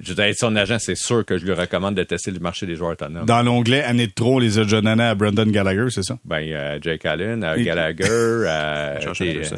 [0.00, 2.66] je veux être son agent, c'est sûr que je lui recommande de tester le marché
[2.66, 3.24] des joueurs autonomes.
[3.26, 6.16] Dans l'onglet année de trop, les a donné à Brandon Gallagher, c'est ça?
[6.24, 9.56] Ben, euh, Jake Allen, à Gallagher, à Anderson.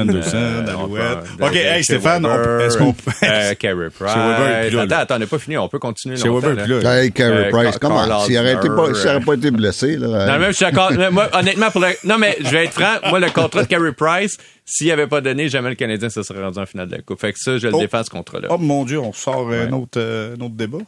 [0.00, 1.18] Anderson, euh, Alouette.
[1.38, 2.24] on OK, peut- hey, Stéphane,
[2.60, 4.10] est-ce qu'on- euh, Carey Price.
[4.10, 7.02] Attends, attends, on n'a pas fini, on peut continuer Chez longtemps, Weber, là.
[7.04, 8.24] Hey, Carey Euh, Price, comment?
[8.24, 10.08] S'il n'aurait pas, s'il aurait pas été blessé, là.
[10.08, 10.90] Non, euh, même, je suis d'accord.
[11.32, 11.88] Honnêtement, pour le...
[12.02, 12.96] Non, mais je vais être franc.
[13.08, 16.42] Moi, le contrat de Carey Price, s'il avait pas donné, jamais le Canadien se serait
[16.42, 17.20] rendu en finale de la Coupe.
[17.20, 17.80] Fait que ça, je le Oh.
[17.80, 18.48] défends, ce contrat-là.
[18.50, 20.78] Oh mon Dieu, on sort euh, un, autre, euh, un autre débat.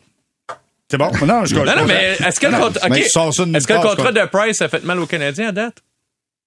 [0.90, 1.10] C'est bon?
[1.26, 3.72] Non, je non, non, mais est-ce que le Non, non, contrat, de nulle Est-ce que
[3.72, 5.76] le part, contrat c'est de Price a fait mal aux Canadiens à date?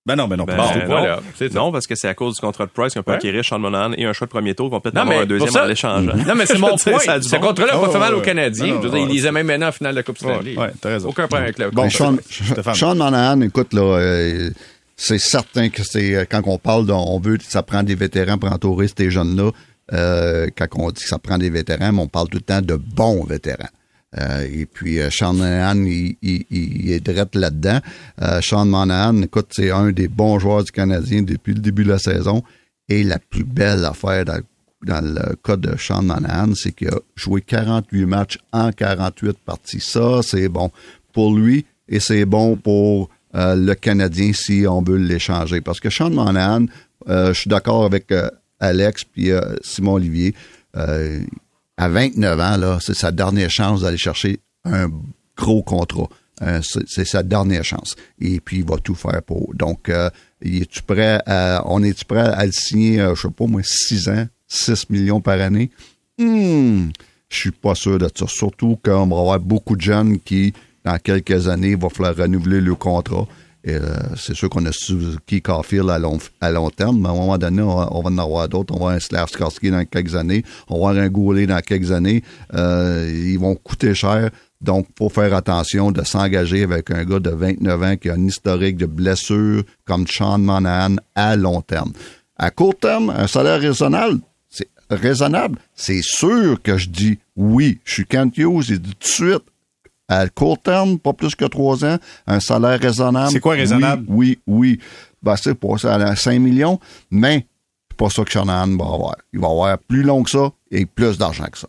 [0.07, 0.43] Ben non, ben non.
[0.43, 0.85] Ben, pas du Bon, tout.
[0.85, 1.19] voilà.
[1.35, 1.57] C'est ça.
[1.57, 3.17] Non, parce que c'est à cause du contrat de Price qu'on peut Ouais.
[3.17, 4.69] acquérir Sean Monahan et un choix de premier tour.
[4.69, 6.05] Vont peut-être Non, avoir mais un deuxième ça- en l'échange.
[6.05, 6.99] Non, mais c'est mon point.
[6.99, 7.39] Ce bon.
[7.41, 8.65] contrat-là n'a Oh, pas fait mal ouais, aux Canadiens.
[8.65, 8.69] ouais.
[8.69, 10.33] Je veux dire, Ouais, il les a même maintenant en finale de la Coupe Ouais,
[10.35, 10.55] Stanley.
[10.59, 11.09] ouais, t'as raison.
[11.09, 11.89] Aucun problème avec le contrat.
[11.89, 12.73] Sean.
[12.75, 14.51] Sean Monahan, écoute, là, euh,
[14.95, 18.51] c'est certain que c'est euh, quand on parle, on veut, ça prend des vétérans pour
[18.51, 19.51] entourer ces jeunes-là.
[19.93, 22.61] Euh, quand on dit que ça prend des vétérans, mais on parle tout le temps
[22.61, 23.69] de bons vétérans.
[24.17, 27.79] Euh, et puis, euh, Sean Monahan, il, il- il est direct là-dedans.
[28.41, 31.99] Sean Monahan, écoute, c'est un des bons joueurs du Canadien depuis le début de la
[31.99, 32.41] saison.
[32.87, 34.39] Et la plus belle affaire dans,
[34.85, 39.81] dans le cas de Sean Monahan, c'est qu'il a joué 48 matchs en 48 parties.
[39.81, 40.71] Ça, c'est bon
[41.13, 45.61] pour lui et c'est bon pour euh, le Canadien si on veut l'échanger.
[45.61, 46.65] Parce que Sean Monahan,
[47.09, 48.29] euh, je suis d'accord avec euh,
[48.59, 49.29] Alex puis
[49.61, 50.33] Simon Olivier.
[50.73, 54.89] à 29 ans, là, c'est sa dernière chance d'aller chercher un
[55.35, 56.07] gros contrat.
[56.61, 57.95] C'est sa dernière chance.
[58.19, 59.53] Et puis, il va tout faire pour.
[59.53, 65.21] Donc, on est-tu prêt à le signer, je sais pas moi, 6 ans, 6 millions
[65.21, 65.69] par année?
[66.17, 66.89] Hmm,
[67.29, 68.25] je suis pas sûr de ça.
[68.27, 70.53] Surtout qu'on va avoir beaucoup de jeunes qui,
[70.85, 73.27] dans quelques années, va falloir renouveler le contrat.
[73.65, 73.81] Et euh,
[74.15, 77.37] c'est sûr qu'on a Suzuki Caulfield à long, à long terme, mais à un moment
[77.39, 78.71] donné, on va, en avoir d'autres.
[78.75, 80.43] On va avoir un Slavskarski dans quelques années.
[80.69, 82.23] On va avoir un Goulet dans quelques années.
[82.53, 84.29] Euh, ils vont coûter cher.
[84.61, 88.25] Donc, faut faire attention de s'engager avec un gars de 29 ans qui a un
[88.25, 91.91] historique de blessures comme Sean Monahan à long terme.
[92.37, 94.19] À court terme, un salaire raisonnable,
[94.49, 95.57] c'est raisonnable.
[95.73, 97.79] C'est sûr que je dis oui.
[97.83, 99.43] Je suis Kent Hughes, j'ai dit tout de suite.
[100.07, 101.97] À court terme, pas plus que trois ans,
[102.27, 103.31] un salaire raisonnable.
[103.31, 104.05] C'est quoi raisonnable?
[104.07, 104.77] Oui, oui.
[104.77, 104.79] oui.
[105.23, 106.79] Ben, c'est pas ça à 5 millions,
[107.09, 107.47] mais
[107.89, 109.15] c'est pas ça que Shanahan va avoir.
[109.33, 111.67] Il va avoir plus long que ça et plus d'argent que ça.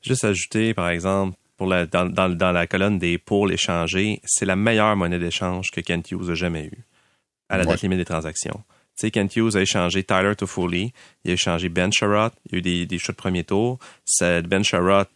[0.00, 4.44] Juste ajouter, par exemple, pour la, dans, dans, dans la colonne des pour l'échanger, c'est
[4.46, 6.84] la meilleure monnaie d'échange que Kent Hughes a jamais eue
[7.48, 7.70] à la Ouais.
[7.72, 8.60] date limite des transactions.
[8.98, 10.92] Tu sais, Kent Hughes a échangé Tyler Toffoli,
[11.24, 13.78] il a échangé Ben Sherratt, il y a eu des, des choix de premier tour.
[13.78, 15.06] Ben sa-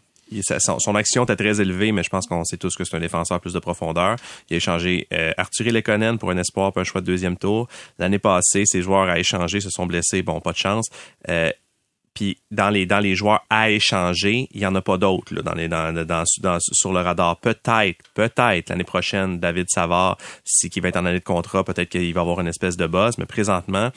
[0.59, 3.41] son, action était très élevée, mais je pense qu'on sait tous que c'est un défenseur
[3.41, 4.17] plus de profondeur.
[4.51, 7.69] Il a échangé euh, Arthur Lekonen pour un espoir pour un choix de deuxième tour.
[7.99, 10.23] L'année passée, ses joueurs à échanger se sont blessés.
[10.23, 10.87] Bon, pas de chance.
[11.29, 11.51] Euh,
[12.15, 15.43] puis dans les dans les joueurs à échanger, il y en a pas d'autres là,
[15.43, 17.37] dans les dans, dans, dans- sur le radar.
[17.37, 21.91] Peut-être, peut-être l'année prochaine, David Savard, si qui va être en année de contrat, peut-être
[21.91, 23.91] qu'il va avoir une espèce de buzz, mais présentement,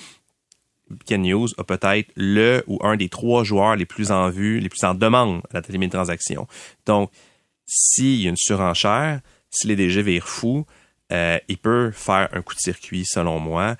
[1.05, 4.69] Ken Hughes a peut-être le ou un des trois joueurs les plus en vue, les
[4.69, 6.47] plus en demande à la télé de transaction.
[6.85, 7.11] Donc,
[7.65, 10.65] s'il y a une surenchère, si les DG virent fou,
[11.11, 13.75] euh, il peut faire un coup de circuit, selon moi.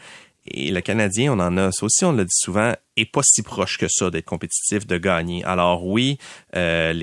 [0.46, 3.44] Et le Canadien, on en a, ça aussi, on l'a dit souvent, est pas si
[3.44, 5.44] proche que ça d'être compétitif, de gagner.
[5.44, 6.18] Alors oui,
[6.56, 6.94] euh,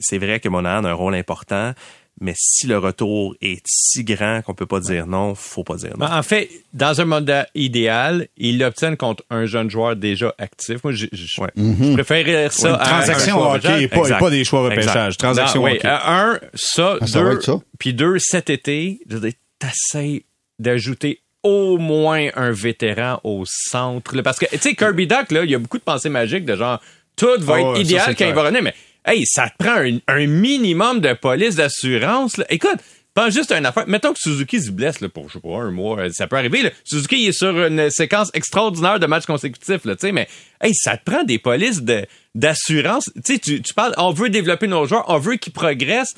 [0.00, 1.72] c'est vrai que Monahan a un rôle important,
[2.20, 5.90] mais si le retour est si grand qu'on peut pas dire non, faut pas dire
[5.98, 6.06] non.
[6.06, 10.82] Ben, En fait, dans un mandat idéal, ils l'obtiennent contre un jeune joueur déjà actif.
[10.84, 11.48] Moi, je, je, Ouais.
[11.56, 14.18] je préférerais ça Une à un transaction hockey et pas, et Exact.
[14.20, 15.16] pas des choix repêchage.
[15.18, 15.86] Transaction Non, oui, hockey.
[15.88, 17.38] euh, un, ça, Ah, ça deux,
[17.78, 20.24] puis deux, cet été, je veux dire, t'essayes
[20.58, 24.20] d'ajouter au moins un vétéran au centre.
[24.22, 26.56] parce que, tu sais, Kirby Duck, là, il y a beaucoup de pensées magiques de
[26.56, 26.80] genre,
[27.14, 28.74] tout va Ah être ouais, ça, idéal quand il va revenir, mais
[29.06, 32.34] hey, ça te prend un, un minimum de police d'assurance.
[32.48, 32.78] Écoute,
[33.16, 33.88] pas juste une affaire.
[33.88, 36.36] Mettons que Suzuki se blesse là, pour, je sais pas, un mois, euh, ça peut
[36.36, 36.62] arriver.
[36.62, 36.70] là.
[36.84, 40.28] Suzuki il est sur une séquence extraordinaire de matchs consécutifs, là, tu sais, mais
[40.60, 42.04] hey, ça te prend des polices de,
[42.34, 43.10] d'assurance.
[43.24, 46.14] Tu sais, tu tu parles, on veut développer nos joueurs, on veut qu'ils progressent.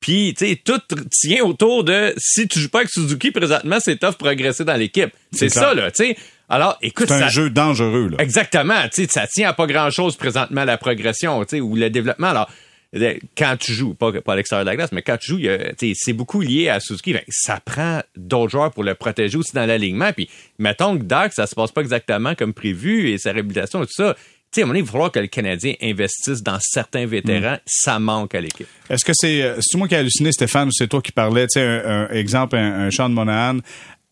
[0.00, 0.80] Puis, tu sais, tout
[1.10, 5.10] tient autour de si tu joues pas avec Suzuki présentement, c'est tough progresser dans l'équipe.
[5.32, 6.16] C'est ça, là, tu sais.
[6.48, 8.16] Alors, écoute, C'est un ça- jeu dangereux, là.
[8.20, 8.82] Exactement.
[8.92, 12.28] Tu sais, ça tient à pas grand-chose présentement, la progression, tu sais, ou le développement.
[12.28, 12.50] Alors,
[12.96, 15.40] euh, quand tu joues, pas, pas à l'extérieur de la glace, mais quand tu joues,
[15.94, 17.12] c'est beaucoup lié à Suzuki.
[17.12, 20.10] Que ça prend d'autres joueurs pour le protéger aussi dans l'alignement.
[20.14, 23.86] Puis, mettons que Dark, ça se passe pas exactement comme prévu et sa réhabilitation et
[23.86, 24.14] tout ça.
[24.50, 27.04] Tu sais, à un moment donné, il va falloir que le Canadien investisse dans certains
[27.04, 27.56] vétérans.
[27.56, 27.60] Mm.
[27.66, 28.66] Ça manque à l'équipe.
[28.88, 31.42] Est-ce que c'est euh, c'est moi qui ai halluciné, Stéphane, ou c'est toi qui parlais,
[31.46, 33.58] tu sais, un, un exemple, un, un Sean Monahan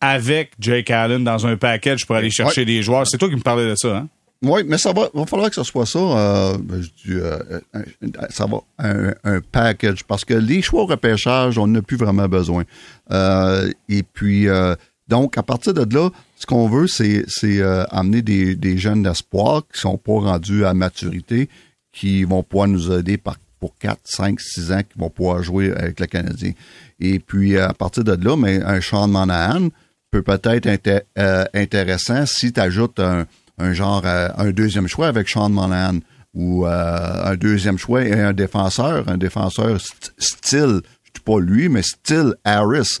[0.01, 3.05] avec Jake Allen dans un package pour aller chercher des joueurs.
[3.07, 4.07] C'est toi qui me parlais de ça, hein?
[4.43, 5.97] Oui, mais ça va, va falloir que ce soit ça.
[5.97, 7.39] euh, ben, je dis, euh,
[7.73, 7.81] un-
[8.29, 12.27] ça va un, un package parce que les choix au repêchage, on n'a plus vraiment
[12.27, 12.63] besoin.
[13.11, 14.75] Euh, et puis, euh,
[15.07, 19.63] donc, à partir de là, ce qu'on veut, c'est euh, amener des, des jeunes d'espoir
[19.73, 21.49] qui sont pas rendus à maturité,
[21.91, 25.71] qui vont pouvoir nous aider par, pour 4, 5, 6 ans, qui vont pouvoir jouer
[25.71, 26.51] avec le Canadien.
[26.99, 29.69] Et puis, à partir de là, mais un Sean Monahan
[30.11, 33.25] peut peut-être être euh, intéressant si tu ajoutes un,
[33.57, 35.99] un genre, euh, un deuxième choix avec Sean Monahan
[36.33, 41.39] ou euh, un deuxième choix et un défenseur, un défenseur st- style, je dis pas
[41.39, 42.99] lui, mais style Harris.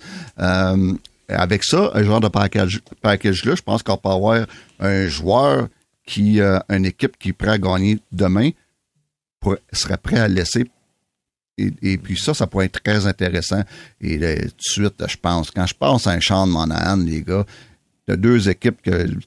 [1.29, 4.45] Avec ça, un genre de package, package-là, je pense qu'on peut avoir
[4.79, 5.67] un joueur
[6.05, 8.51] qui, une équipe qui est prêt à gagner demain,
[9.73, 10.65] serait prêt à laisser
[11.57, 13.63] et, puis ça, ça pourrait être très intéressant.
[13.99, 17.45] Et tout de suite, je pense, quand je pense à un Sean Monahan, les gars,
[18.05, 18.79] t'as deux équipes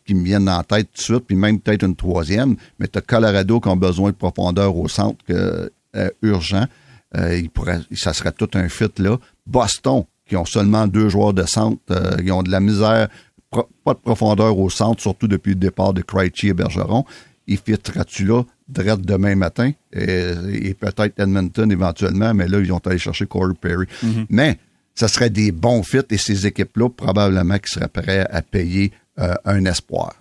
[0.06, 3.00] qui me viennent la tête tout de suite, puis même peut-être une troisième, mais t'as
[3.00, 5.68] Colorado qui ont besoin de profondeur au centre euh,
[6.22, 6.66] urgent.
[7.16, 9.18] Euh, il pourrait, ça serait tout un fit là.
[9.46, 13.08] Boston, qui ont seulement deux joueurs de centre, euh, ils ont de la misère,
[13.84, 17.04] pas de profondeur au centre, surtout depuis le départ de Krejci et Bergeron.
[17.48, 19.72] Il fitteras-tu là, direct demain matin?
[19.92, 23.86] Et, et peut-être Edmonton éventuellement, mais là, ils ont allé chercher Corey Perry.
[24.28, 24.58] Mais
[24.94, 29.34] ça serait des bons fits et ces équipes-là, probablement, qui seraient prêts à payer euh,
[29.44, 30.14] un espoir.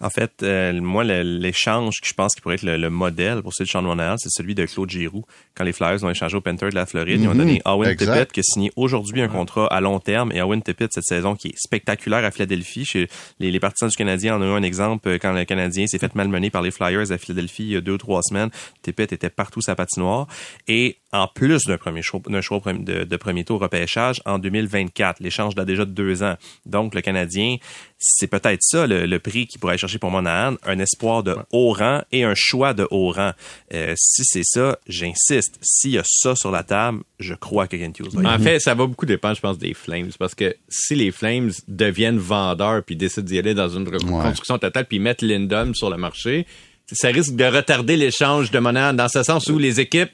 [0.00, 3.54] En fait, euh, moi, l'échange que je pense qui pourrait être le, le modèle pour
[3.54, 5.24] celui de Sean Monahan, c'est celui de Claude Giroux.
[5.54, 7.38] Quand les Flyers ont échangé au Panther de la Floride, ils ont Mhm.
[7.38, 8.12] donné Owen Exact.
[8.12, 10.32] Tippett qui a signé aujourd'hui un contrat à long terme.
[10.32, 12.84] Et Owen Tippett, cette saison qui est spectaculaire à Philadelphie.
[12.84, 13.08] Chez
[13.40, 15.98] les, les partisans du Canadien en ont eu un exemple euh, quand le Canadien s'est
[15.98, 18.50] fait malmener par les Flyers à Philadelphie il y a deux ou trois semaines.
[18.82, 20.26] Tippett était partout sa patinoire.
[20.68, 25.20] Et en plus d'un premier choix, d'un choix de, de premier tour repêchage en 2024.
[25.20, 26.36] L'échange date déjà de deux ans.
[26.64, 27.56] Donc, le Canadien,
[27.98, 31.36] c'est peut-être ça le, le prix qu'il pourrait aller chercher pour Monahan, un espoir de
[31.52, 33.32] haut rang et un choix de haut rang.
[33.72, 35.58] Euh, si c'est ça, j'insiste.
[35.62, 38.38] S'il y a ça sur la table, je crois que Kent Hughes va y En
[38.38, 40.10] fait, ça va beaucoup dépendre, je pense, des Flames.
[40.18, 44.86] Parce que si les Flames deviennent vendeurs puis décident d'y aller dans une reconstruction totale
[44.86, 46.46] puis mettent Lindum sur le marché,
[46.92, 50.10] ça risque de retarder l'échange de Monahan dans ce sens où les équipes,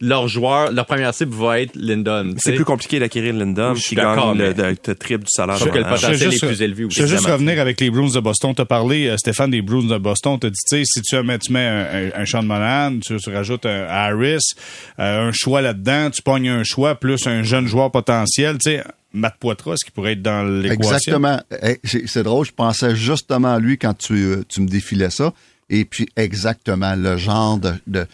[0.00, 2.34] leurs joueurs, leur première cible va être Lindon.
[2.38, 3.32] C'est plus compliqué d'acquérir
[3.80, 5.56] suis qui d'accord, gagne le, mais- le- le triple du salaire.
[5.56, 6.98] Je que le potentiel Je est juste- plus élevé aussi.
[6.98, 8.52] Je vais juste revenir avec les Bruins de Boston.
[8.56, 10.38] T'as parlé, euh, Stéphane, des Bruins de Boston.
[10.40, 11.86] T'as dit, tu sais, si tu mets, tu mets un,
[12.18, 14.40] un, un Sean Monahan, tu, tu rajoutes un Harris,
[14.98, 18.84] euh, un choix là-dedans, tu pognes un choix plus un jeune joueur potentiel, tu sais,
[19.12, 20.90] Matt Poitras qui pourrait être dans l'équation.
[20.96, 21.40] Exactement.
[21.62, 25.10] Eh, C'est c'est drôle, je pensais justement à lui quand tu, euh, tu me défilais
[25.10, 25.32] ça.
[25.70, 28.06] Et puis, exactement, le genre de, de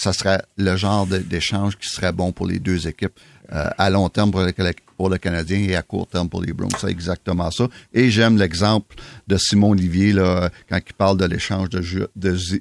[0.00, 3.18] ça serait le genre d'échange qui serait bon pour les deux équipes
[3.52, 4.52] euh, à long terme pour le,
[4.96, 6.68] pour le Canadien et à court terme pour les Bruins.
[6.78, 7.66] C'est exactement ça.
[7.92, 8.94] Et j'aime l'exemple
[9.26, 11.82] de Simon Olivier là, quand il parle de l'échange de,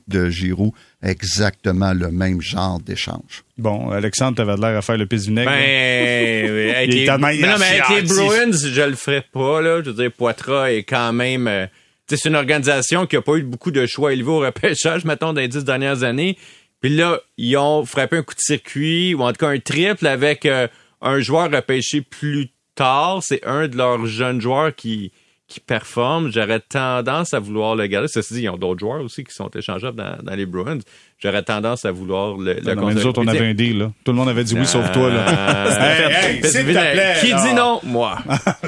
[0.07, 0.71] de, Giroud.
[1.01, 3.43] Exactement le même genre d'échange.
[3.57, 5.51] Bon, Alexandre, t'avais l'air à faire le pisse vinaigre.
[5.51, 8.07] Ben, oui, avec les, tellement mais non, mais avec les.
[8.07, 9.81] Bruins, je le ferais pas, là.
[9.83, 11.67] Je veux dire, Poitras est quand même, euh,
[12.07, 15.05] tu sais, c'est une organisation qui a pas eu beaucoup de choix élevés au repêchage,
[15.05, 16.35] mettons, dans les dix dernières années.
[16.81, 20.07] Puis là, ils ont frappé un coup de circuit, ou en tout cas un triple
[20.07, 20.67] avec euh,
[21.01, 23.19] un joueur repêché plus tard.
[23.21, 25.11] C'est un de leurs jeunes joueurs qui,
[25.49, 26.31] qui performe.
[26.31, 28.07] J'aurais tendance à vouloir le garder.
[28.07, 30.77] Ceci dit, ils ont d'autres joueurs aussi qui sont échangeables dans, dans les Bruins.
[31.21, 33.91] J'aurais tendance à vouloir le, le Non, mais nous autres, on avait un deal, là.
[34.05, 35.25] Tout le monde avait dit oui, sauf toi, là.
[35.27, 35.65] Ah,
[35.99, 36.63] Hey, hey, s'il te fais-
[36.93, 37.81] plaît, Qui dit non?
[37.83, 38.17] Moi.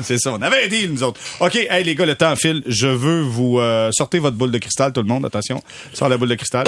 [0.01, 1.22] C'est ça, on avait un deal, nous autres.
[1.39, 2.62] OK, hey, les gars, le temps file.
[2.66, 3.59] Je veux vous...
[3.59, 5.62] euh, sortez votre boule de cristal, tout le monde, attention.
[5.93, 6.66] Sors la boule de cristal.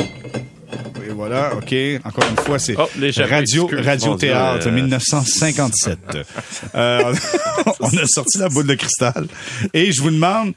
[1.13, 1.73] Voilà, OK.
[2.03, 2.87] Encore une fois, c'est Oh,
[3.17, 5.99] Radio, Radio Théâtre, euh, 1957.
[6.75, 7.13] Euh,
[7.79, 9.27] on a sorti la boule de cristal.
[9.73, 10.53] Et je vous demande,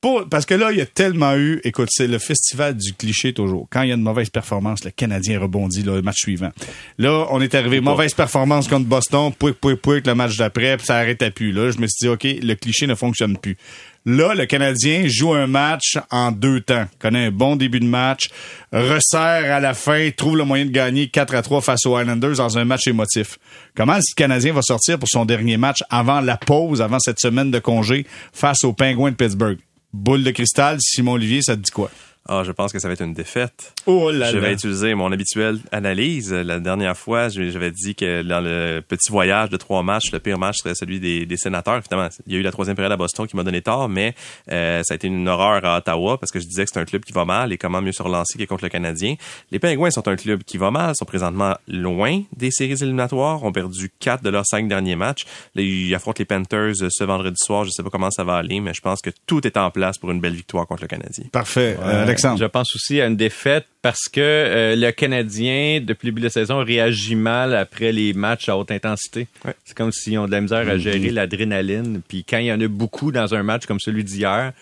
[0.00, 3.32] pour, parce que là, il y a tellement eu, écoute, c'est le festival du cliché
[3.32, 3.68] toujours.
[3.70, 6.50] Quand il y a une mauvaise performance, le Canadien rebondit là, le match suivant.
[6.98, 10.86] Là, on est arrivé, mauvaise performance contre Boston, pouic, pouic, pouic, le match d'après, puis
[10.86, 11.52] ça arrêtait plus.
[11.52, 13.56] Là, je me suis dit, OK, le cliché ne fonctionne plus.
[14.04, 16.86] Là, le Canadien joue un match en deux temps.
[16.98, 18.30] Connaît un bon début de match,
[18.72, 22.36] resserre à la fin, trouve le moyen de gagner 4 à 3 face aux Islanders
[22.36, 23.38] dans un match émotif.
[23.76, 27.52] Comment le Canadien va sortir pour son dernier match avant la pause, avant cette semaine
[27.52, 29.58] de congé, face aux Penguins de Pittsburgh?
[29.92, 31.90] Boule de cristal, Simon Olivier, ça te dit quoi?
[32.28, 33.74] Ah, je pense que ça va être une défaite.
[33.86, 34.48] Oh là je là.
[34.48, 36.32] vais utiliser mon habituelle analyse.
[36.32, 40.38] La dernière fois, j'avais dit que dans le petit voyage de trois matchs, le pire
[40.38, 41.82] match serait celui des, des sénateurs.
[41.82, 44.14] Finalement, il y a eu la troisième période à Boston qui m'a donné tort, mais
[44.52, 46.84] euh, ça a été une horreur à Ottawa parce que je disais que c'est un
[46.84, 49.16] club qui va mal et comment mieux se relancer que contre le Canadien.
[49.50, 53.52] Les Penguins sont un club qui va mal, sont présentement loin des séries éliminatoires, ont
[53.52, 55.24] perdu quatre de leurs cinq derniers matchs.
[55.56, 57.64] Là, ils affrontent les Panthers ce vendredi soir.
[57.64, 59.98] Je sais pas comment ça va aller, mais je pense que tout est en place
[59.98, 61.24] pour une belle victoire contre le Canadien.
[61.32, 61.76] Parfait.
[61.82, 62.38] Euh, Alexandre.
[62.38, 66.26] Je pense aussi à une défaite parce que euh, le Canadien, depuis le début de
[66.26, 69.26] la saison, réagit mal après les matchs à haute intensité.
[69.44, 69.54] Ouais.
[69.64, 72.00] C'est comme s'ils ont de la misère à gérer l'adrénaline.
[72.06, 74.52] Puis quand il y en a beaucoup dans un match comme celui d'hier,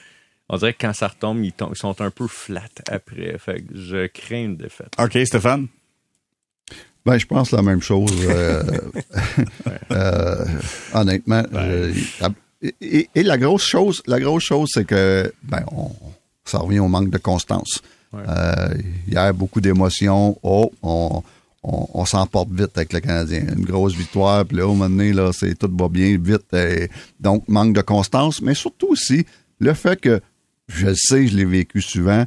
[0.49, 3.37] on dirait que quand ça retombe, ils, tombent- ils sont un peu flats après.
[3.39, 4.93] Fait que je crains une défaite.
[4.99, 5.69] OK, Stéphane?
[7.07, 8.11] Ben, je pense la même chose.
[8.29, 8.63] euh,
[9.93, 10.45] euh,
[10.93, 11.43] honnêtement.
[11.53, 12.29] je-
[12.83, 15.91] et, et la grosse chose, la grosse chose, c'est que ben, on,
[16.51, 17.83] ça revient au manque de constance.
[18.15, 18.75] Euh,
[19.07, 20.37] il y a beaucoup d'émotions.
[20.43, 21.23] Oh, on,
[21.63, 23.43] on, on s'emporte vite avec le Canadien.
[23.57, 26.53] Une grosse victoire, puis là, au moment donné, là, c'est tout va bien vite.
[26.55, 26.89] et
[27.21, 29.27] donc, manque de constance, mais surtout aussi
[29.59, 30.21] le fait que,
[30.69, 32.25] je le sais, je l'ai vécu souvent,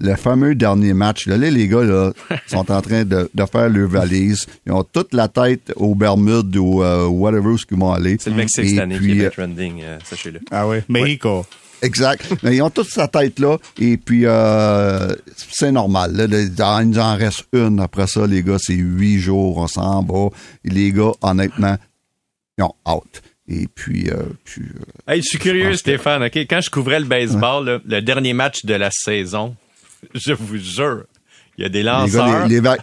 [0.00, 2.12] le fameux dernier match, là, là, les gars là,
[2.46, 4.46] sont en train de, de faire leur valise.
[4.66, 8.16] Ils ont toute la tête aux Bermudes ou euh, whatever où ils vont aller.
[8.18, 10.40] C'est le Mexique Et cette année puis, qui est trending, euh, sachez-le.
[10.50, 10.78] Ah oui.
[10.88, 11.46] Mexico.
[11.82, 12.24] Exact.
[12.42, 13.58] Mais ils ont toute sa tête là.
[13.78, 15.14] Et puis, euh,
[15.50, 16.12] c'est normal.
[16.16, 16.24] Là,
[16.82, 17.80] il nous en reste une.
[17.80, 19.58] Après ça, les gars, c'est huit jours.
[19.58, 20.28] On s'en va.
[20.64, 21.76] Et les gars, honnêtement,
[22.58, 23.22] ils ont out.
[23.46, 26.22] Et puis, euh, puis, euh, Hey, je suis curieux, que- Stéphane.
[26.22, 29.54] Ok, Quand je couvrais le baseball, là, le dernier match de la saison,
[30.14, 31.04] je vous jure,
[31.58, 32.26] il y a des les lanceurs.
[32.26, 32.78] gars, les, les va-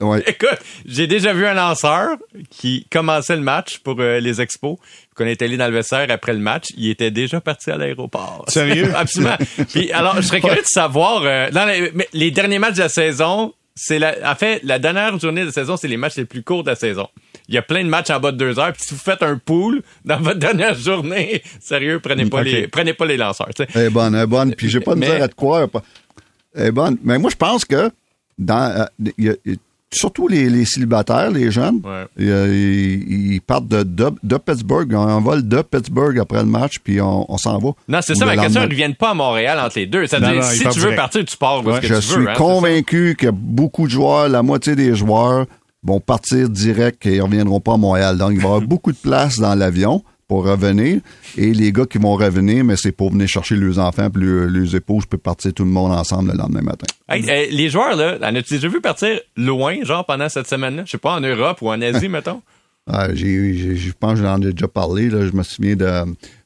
[0.00, 0.22] ouais.
[0.26, 2.16] Écoute, j'ai déjà vu un lanceur
[2.50, 4.76] qui commençait le match pour euh, les expos.
[5.14, 8.44] Qu'on est allé dans le vestiaire après le match, il était déjà parti à l'aéroport.
[8.48, 8.90] Sérieux?
[8.96, 9.36] Absolument.
[9.68, 11.66] Puis alors, je serais curieux de savoir euh, dans
[12.12, 15.52] les, derniers matchs de la saison, c'est la, en fait la dernière journée de la
[15.52, 17.08] saison, c'est les matchs les plus courts de la saison.
[17.48, 18.72] Il y a plein de matchs en bas de deux heures.
[18.72, 22.94] Puis si vous faites un pool dans votre dernière journée, sérieux, prenez pas les prenez
[22.94, 23.48] pas les lanceurs.
[23.74, 24.54] Elle est bonne, elle est bonne.
[24.54, 25.66] Puis j'ai pas de misère à te croire.
[26.54, 26.96] Elle est bonne.
[27.02, 27.90] Mais moi, je pense que
[28.38, 28.84] dans euh,
[29.18, 29.58] il y a- il y a-
[29.92, 32.30] surtout les, les célibataires, les jeunes, Ouais.
[32.32, 34.92] a- ils, ils partent de, de, de Pittsburgh.
[34.94, 37.70] On vole de Pittsburgh après le match, puis on, on s'en va.
[37.88, 40.06] Non, c'est ça, ma question, ils ne reviennent pas à Montréal entre les deux.
[40.06, 40.96] C'est-à-dire, non, si tu veux direct.
[40.96, 42.30] partir, tu pars où est-ce que Je tu suis veux.
[42.30, 45.46] hein, convaincu que beaucoup de joueurs, la moitié des joueurs,
[45.82, 48.18] vont partir direct et ils reviendront pas à Montréal.
[48.18, 51.00] Donc, il va y avoir beaucoup de place dans l'avion pour revenir.
[51.36, 54.48] Et les gars qui vont revenir, mais c'est pour venir chercher leurs enfants puis leurs,
[54.48, 56.86] leurs épouses, puis partir tout le monde ensemble le lendemain matin.
[57.08, 60.84] Hey, euh, les joueurs, là, en as-tu déjà vu partir loin, genre pendant cette semaine-là?
[60.86, 62.42] Je sais pas, en Europe ou en Asie, mettons?
[62.86, 65.10] Ah, je pense que j'en ai déjà parlé.
[65.10, 65.26] Là.
[65.26, 65.84] Je me souviens de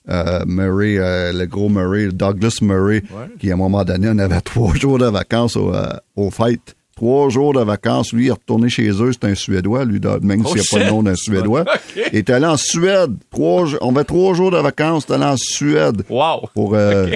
[0.08, 3.02] euh, Murray, euh, le gros Murray, Douglas Murray,
[3.38, 6.74] qui à un moment donné, on avait trois jours de vacances au, euh, aux fêtes.
[6.96, 8.12] Trois jours de vacances.
[8.12, 9.10] Lui, il est retourné chez eux.
[9.12, 11.64] C'est un Suédois, lui, de- même Oh, s'il n'y a pas le nom d'un Suédois.
[12.12, 13.12] Il est allé en Suède.
[13.30, 15.04] Trois, on avait trois jours de vacances.
[15.08, 16.02] Il est allé en Suède.
[16.08, 16.48] Wow!
[16.54, 17.08] Pour, euh,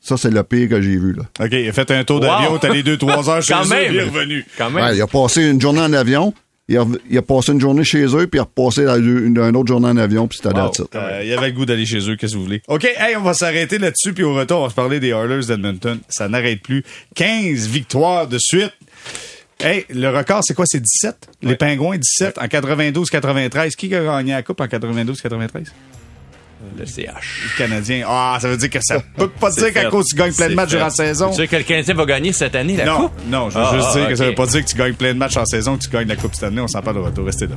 [0.00, 1.14] ça, c'est le pire que j'ai vu.
[1.14, 1.22] Là.
[1.44, 2.58] OK, il a fait un tour d'avion, Wow.
[2.58, 4.44] t'as les deux, trois heures chez Quand eux, il est revenu.
[4.56, 4.84] Quand même.
[4.84, 6.32] Ouais, il a passé une journée en avion.
[6.68, 9.56] Il a, il a passé une journée chez eux, puis il a repassé une, une
[9.56, 10.70] autre journée en avion, puis c'était Wow.
[10.94, 12.62] Euh, il avait le goût d'aller chez eux, qu'est-ce que vous voulez.
[12.68, 15.44] OK, hey, on va s'arrêter là-dessus, puis au retour, on va se parler des Oilers
[15.46, 15.98] d'Edmonton.
[16.08, 16.84] Ça n'arrête plus.
[17.16, 18.70] 15 victoires de suite.
[19.62, 20.64] Hey, le record, c'est quoi?
[20.66, 21.28] C'est 17?
[21.42, 23.70] Les Pingouins, 17 en 92-93.
[23.76, 25.66] Qui a gagné la Coupe en 92-93?
[26.78, 26.96] Le CH.
[27.06, 28.04] Le Canadien.
[28.08, 30.54] Ah, ça veut dire que ça peut pas dire qu'à cause tu gagnes plein de
[30.54, 31.30] matchs durant la saison.
[31.30, 33.12] Tu sais que le Canadien va gagner cette année, la Non, Coupe?
[33.26, 34.94] non, je veux Ah, juste ah, dire que ça veut pas dire que tu gagnes
[34.94, 36.60] plein de matchs en saison, que tu gagnes la Coupe cette année.
[36.60, 37.26] On s'en parle de retour.
[37.26, 37.56] Restez là.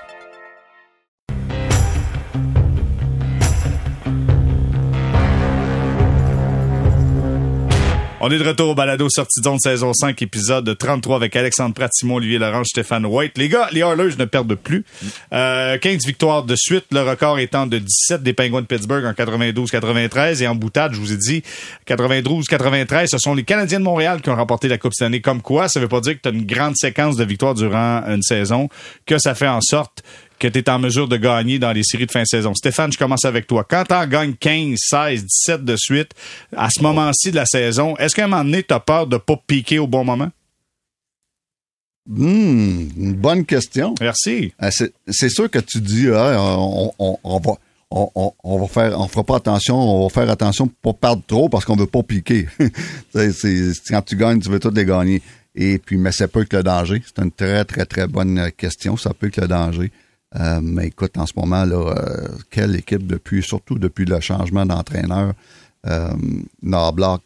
[8.23, 12.17] On est de retour au balado sortie de saison 5, épisode 33 avec Alexandre Pratimon,
[12.17, 13.35] Olivier Laurent, Stéphane White.
[13.39, 14.85] Les gars, les Oilers ne perdent plus.
[15.33, 19.13] Euh, 15 victoires de suite, le record étant de 17 des Penguins de Pittsburgh en
[19.13, 20.43] 92-93.
[20.43, 21.41] Et en boutade, je vous ai dit,
[21.87, 25.21] 92-93, ce sont les Canadiens de Montréal qui ont remporté la Coupe cette année.
[25.21, 28.03] Comme quoi, ça veut pas dire que tu as une grande séquence de victoires durant
[28.05, 28.69] une saison,
[29.07, 30.03] que ça fait en sorte
[30.41, 32.53] que tu es en mesure de gagner dans les séries de fin de saison.
[32.55, 33.63] Stéphane, je commence avec toi.
[33.69, 36.11] Quand tu en gagnes 15, 16, 17 de suite,
[36.57, 39.17] à ce moment-ci de la saison, est-ce qu'à un moment donné, tu as peur de
[39.17, 40.29] pas piquer au bon moment?
[42.07, 43.93] Hmm, une bonne question.
[44.01, 44.53] Merci.
[44.63, 44.69] Euh,
[45.07, 47.51] c'est- sûr que tu dis, ah, on, on- on va.
[47.93, 51.49] On, va faire, on fera pas attention, on va faire attention pour pas perdre trop
[51.49, 52.47] parce qu'on veut pas piquer.
[53.13, 55.21] C'est- quand tu gagnes, tu veux toutes les gagner.
[55.55, 57.01] Et puis, mais ça peut être le danger.
[57.05, 58.95] C'est une très, très, très bonne question.
[58.95, 59.91] Ça peut être le danger.
[60.39, 64.65] Euh, mais écoute, en ce moment, là, euh, quelle équipe depuis, surtout depuis le changement
[64.65, 65.33] d'entraîneur,
[65.87, 66.09] euh,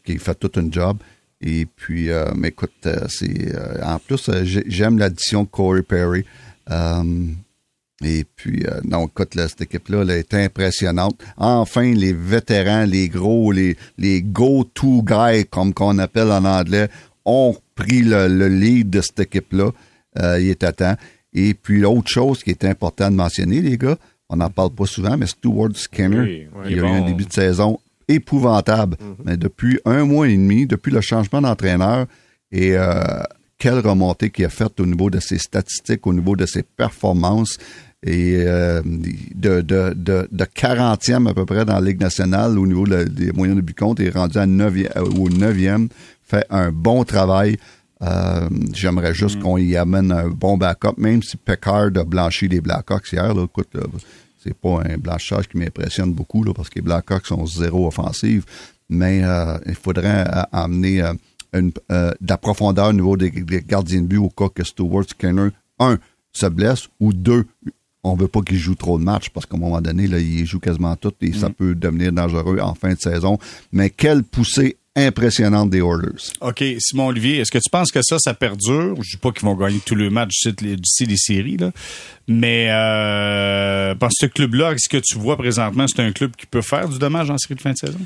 [0.03, 0.97] qui fait tout un job.
[1.41, 3.53] Et puis, euh, mais écoute, euh, c'est
[3.83, 6.25] en plus, j'ai- j'aime l'addition de Corey Perry.
[8.03, 11.21] Et puis, non, écoute, là, cette équipe-là est impressionnante.
[11.37, 16.89] Enfin, les vétérans, les gros, les, les go-to guys, comme qu'on appelle en anglais,
[17.23, 19.71] ont pris le, le lead de cette équipe-là.
[20.39, 20.95] Il est à temps.
[21.35, 23.97] Et puis, l'autre chose qui est important de mentionner, les gars,
[24.29, 27.25] on n'en parle pas souvent, mais Stuart Skinner, Oui, oui, il a eu un début
[27.25, 28.97] de saison épouvantable.
[29.23, 32.07] Mais depuis un mois et demi, depuis le changement d'entraîneur,
[32.51, 33.03] et euh,
[33.57, 37.57] quelle remontée qu'il a faite au niveau de ses statistiques, au niveau de ses performances,
[38.05, 42.67] et euh, de, de, de, de 40e à peu près dans la Ligue nationale au
[42.67, 45.87] niveau des moyens de but il est rendu à 9e, au 9e,
[46.23, 47.57] fait un bon travail.
[48.01, 52.61] Euh, J'aimerais juste qu'on y amène un bon backup, même si Peckard a blanchi les
[52.61, 53.33] Blackhawks hier.
[53.33, 53.83] Là, écoute, là,
[54.43, 58.43] c'est pas un blanchage qui m'impressionne beaucoup là, parce que les Blackhawks sont zéro offensive,
[58.89, 61.13] mais euh, il faudrait euh, amener euh,
[61.53, 64.63] une, euh, de la profondeur au niveau des, des gardiens de but au cas que
[64.63, 65.97] Stewart Skinner, un,
[66.33, 67.45] se blesse ou deux,
[68.03, 70.45] on veut pas qu'il joue trop de matchs parce qu'à un moment donné, là, il
[70.45, 73.39] joue quasiment tout et ça peut devenir dangereux en fin de saison.
[73.71, 76.31] Mais quelle poussée impressionnante des Oilers.
[76.41, 78.95] OK, Simon Olivier, est-ce que tu penses que ça, ça perdure?
[79.01, 81.71] Je dis pas qu'ils vont gagner tous les matchs d'ici les, séries, là.
[82.27, 86.87] Mais euh, ce club-là, ce que tu vois présentement, c'est un club qui peut faire
[86.87, 87.99] du dommage en série de fin de saison?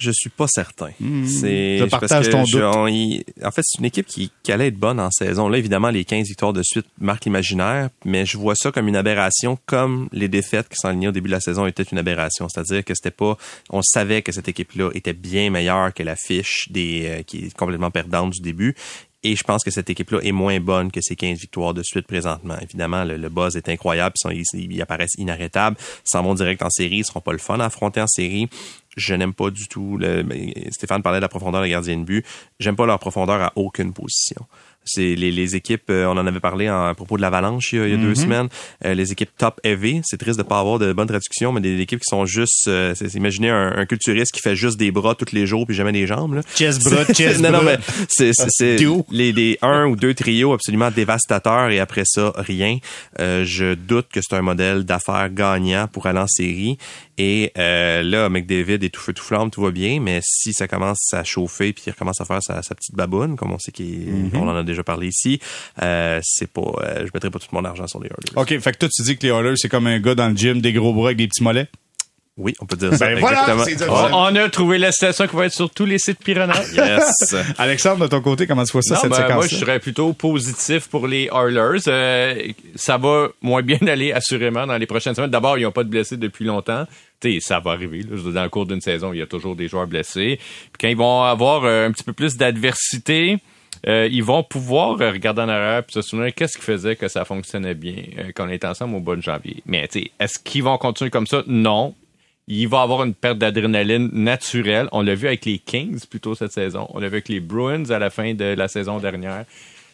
[0.00, 0.90] Je suis pas certain.
[1.00, 1.26] Hmm.
[1.26, 2.62] C'est Je parce partage que ton je- doute.
[2.76, 5.48] on y- en fait, c'est une équipe qui, qui allait être bonne en saison.
[5.48, 8.94] Là, évidemment, les 15 victoires de suite marquent l'imaginaire, mais je vois ça comme une
[8.94, 12.48] aberration, comme les défaites qui s'enlignaient au début de la saison étaient une aberration.
[12.48, 13.36] C'est-à-dire que c'était pas,
[13.70, 17.54] on savait que cette équipe-là était bien meilleure que la fiche des, euh, qui est
[17.56, 18.76] complètement perdante du début.
[19.28, 22.06] Et je pense que cette équipe-là est moins bonne que ces 15 victoires de suite
[22.06, 22.56] présentement.
[22.62, 24.14] Évidemment, le, buzz est incroyable.
[24.30, 25.76] Ils, ils- apparaissent inarrêtables.
[25.78, 26.96] Ils s'en vont direct en série.
[27.00, 28.48] Ils seront pas le fun à affronter en série.
[28.96, 29.98] Je n'aime pas du tout.
[30.00, 32.24] Mais Stéphane parlait de la profondeur des gardiens de but.
[32.58, 34.46] J'aime pas leur profondeur à aucune position.
[34.88, 37.78] C'est les, les équipes, euh, on en avait parlé en- à propos de l'Avalanche il
[37.78, 38.48] y a, il y a deux semaines.
[38.84, 41.80] Euh, les équipes top heavy, c'est triste de pas avoir de bonne traduction, mais des
[41.80, 45.32] équipes qui sont juste, euh, imaginez un, un culturiste qui fait juste des bras tous
[45.32, 46.34] les jours puis jamais des jambes.
[46.34, 46.40] Là.
[46.54, 47.78] Chest bras, chest non, non, mais
[48.08, 48.32] c'est
[49.10, 52.78] les, les un ou deux trios absolument dévastateurs et après ça, rien.
[53.18, 56.78] Euh, je doute que c'est un modèle d'affaires gagnant pour aller en série.
[57.20, 60.68] Et euh, là, McDavid est tout feu tout flamme, tout va bien, mais si ça
[60.68, 63.72] commence à chauffer puis qu'il recommence à faire sa, sa petite baboune, comme on sait
[63.72, 65.40] qu'on on en a déjà parlé ici,
[65.82, 68.36] euh, c'est pas, euh, je mettrai pas tout mon argent sur les Oilers.
[68.36, 70.36] OK, fait que toi, tu dis que les Oilers, c'est comme un gars dans le
[70.36, 71.68] gym, des gros bras avec des petits mollets?
[72.38, 73.06] Oui, on peut dire ça.
[73.06, 73.56] Ben voilà,
[74.12, 76.54] On, a trouvé la citation qui va être sur tous les sites Piranha.
[76.72, 77.34] Yes.
[77.58, 79.80] Alexandre, de ton côté, comment tu vois ça, Non, cette ben, séquence moi, je serais
[79.80, 81.80] plutôt positif pour les Oilers.
[81.88, 85.30] Euh, ça va moins bien aller, assurément, dans les prochaines semaines.
[85.30, 86.86] D'abord, ils n'ont pas de blessés depuis longtemps.
[87.18, 88.02] T'sais, ça va arriver.
[88.02, 88.10] Là.
[88.12, 90.38] Je veux dire, Dans le cours d'une saison, il y a toujours des joueurs blessés.
[90.38, 93.38] Puis quand ils vont avoir euh, un petit peu plus d'adversité,
[93.86, 97.08] euh, ils vont pouvoir euh, regarder en arrière puis se souvenir qu'est-ce qui faisait que
[97.08, 99.62] ça fonctionnait bien euh, quand on était ensemble au de janvier.
[99.66, 101.42] Mais est-ce qu'ils vont continuer comme ça?
[101.46, 101.94] Non.
[102.50, 104.88] Il va avoir une perte d'adrénaline naturelle.
[104.92, 106.88] On l'a vu avec les Kings plutôt cette saison.
[106.94, 109.44] On l'a vu avec les Bruins à la fin de la saison dernière.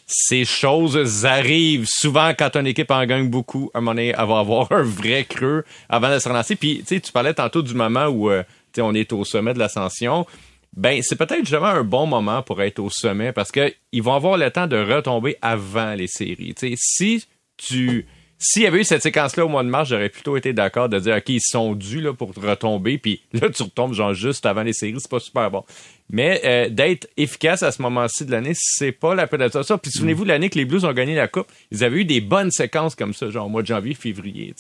[0.07, 3.71] Ces choses arrivent souvent quand une équipe en gagne beaucoup.
[3.75, 6.57] À un moment donné, elle va avoir un vrai creux avant de se relancer.
[6.57, 8.43] Puis, tu parlais tantôt du moment où euh,
[8.79, 10.27] on est au sommet de l'ascension.
[10.77, 14.15] Ben, c'est peut-être justement un bon moment pour être au sommet parce que ils vont
[14.15, 16.55] avoir le temps de retomber avant les séries.
[16.55, 18.07] Tu sais, si tu
[18.39, 20.99] s'il y avait eu cette séquence-là au mois de mars, j'aurais plutôt été d'accord de
[20.99, 24.63] dire, OK, ils sont dus là, pour retomber, puis là, tu retombes genre juste avant
[24.63, 25.65] les séries, c'est pas super bon.
[26.11, 29.79] Mais euh, d'être efficace à ce moment-ci de l'année, c'est pas la peine de ça.
[29.79, 32.51] Puis souvenez-vous, l'année que les Blues ont gagné la Coupe, ils avaient eu des bonnes
[32.51, 34.55] séquences comme ça, genre au mois de janvier, février.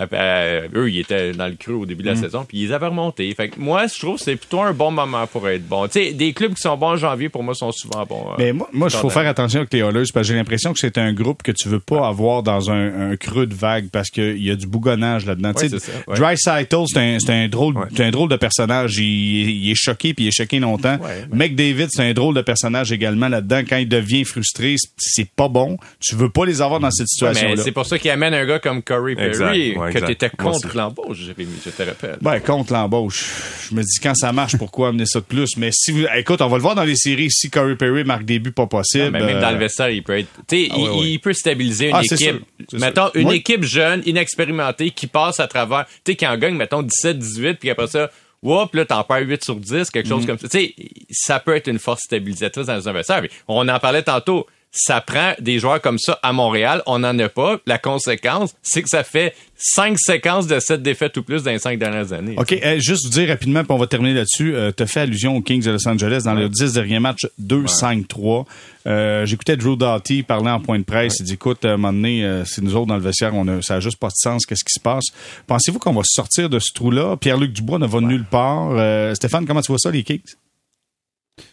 [0.00, 2.22] Euh, euh, eux, ils étaient dans le creux au début de la Mm.
[2.22, 3.32] saison, puis ils avaient remonté.
[3.34, 5.86] Fait que moi, je trouve que c'est plutôt un bon moment pour être bon.
[5.86, 8.26] Tu sais, des clubs qui sont bons en janvier, pour moi, sont souvent bons.
[8.30, 10.72] euh, Mais moi, moi il faut faire attention avec les Oilers parce que j'ai l'impression
[10.72, 13.90] que c'est un groupe que tu veux pas avoir dans un, un creux de vague
[13.90, 15.52] parce qu'il y a du bougonnage là-dedans.
[15.56, 15.68] Ouais,
[16.08, 16.16] ouais.
[16.16, 18.96] Dreisaitl, c'est un, un drôle, un drôle de personnage.
[18.98, 19.04] Il,
[19.50, 20.58] il est choqué puis il est choqué
[20.88, 21.04] longtemps.
[21.04, 23.62] Ouais, McDavid, c'est un drôle de personnage également là-dedans.
[23.68, 25.78] Quand il devient frustré, c'est pas bon.
[26.00, 27.62] Tu veux pas les avoir dans cette Ouais, situation-là.
[27.62, 30.52] c'est pour ça qu'il amène un gars comme Corey Perry, Exact, ouais, que t'étais Moi
[30.52, 32.18] contre l'embauche, Jérémy, je te rappelle.
[32.20, 33.24] Ben, contre l'embauche.
[33.70, 35.56] Je me dis, quand ça marche, pourquoi amener ça de plus?
[35.56, 37.30] Mais si vous, écoute, on va le voir dans les séries.
[37.30, 39.10] Si Corey Perry marque des buts pas possible.
[39.12, 40.28] Mais même euh, dans le vestiaire, il peut être.
[40.48, 41.08] Tu sais, Ah, il, ouais.
[41.10, 42.42] il peut stabiliser une Ah, équipe.
[42.72, 43.16] Mettons, sûr.
[43.20, 45.86] une équipe jeune, inexpérimentée, qui passe à travers.
[46.04, 48.10] Tu sais, qui en gagne, mettons, 17-18, puis après ça,
[48.42, 50.08] whoop, là, t'en perds 8 sur 10, quelque Mm.
[50.08, 50.48] chose comme ça.
[50.48, 50.74] Tu sais,
[51.10, 53.22] ça peut être une force stabilisatrice dans vestiaire.
[53.22, 54.46] Mais On en parlait tantôt.
[54.72, 56.80] Ça prend des joueurs comme ça à Montréal.
[56.86, 57.58] On n'en a pas.
[57.66, 61.58] La conséquence, c'est que ça fait 5 séquences de 7 défaites ou plus dans les
[61.58, 62.36] 5 dernières années.
[62.38, 64.54] OK, euh, juste vous dire rapidement, puis on va terminer là-dessus.
[64.54, 67.26] Euh, tu as fait allusion aux Kings de Los Angeles dans leurs 10 derniers matchs,
[67.42, 68.44] 2-5-3.
[68.86, 71.16] Euh, J'écoutais Drew Doughty parler en point de presse.
[71.18, 73.48] Il dit, écoute, à un moment donné, euh, c'est nous autres dans le vestiaire, on
[73.48, 74.46] a, ça n'a juste pas de sens.
[74.46, 75.06] Qu'est-ce qui se passe?
[75.48, 77.16] Pensez-vous qu'on va sortir de ce trou-là?
[77.16, 78.70] Pierre-Luc Dubois ne va nulle part.
[78.70, 80.20] Euh, Stéphane, comment tu vois ça, les Kings?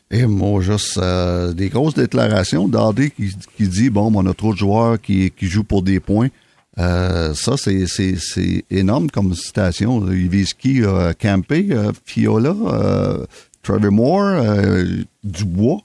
[0.10, 2.68] Et moi, juste euh, des grosses déclarations.
[2.68, 6.00] Dardé qui, qui dit bon, on a trop de joueurs qui, qui jouent pour des
[6.00, 6.30] points.
[6.80, 7.86] Euh, ça, c'est,
[8.70, 10.10] énorme comme citation.
[10.12, 10.84] Il vise qui?
[10.84, 11.68] Euh, Campé,
[12.06, 13.26] Fiola, euh,
[13.64, 14.86] Trevor Moore, euh,
[15.24, 15.80] Dubois.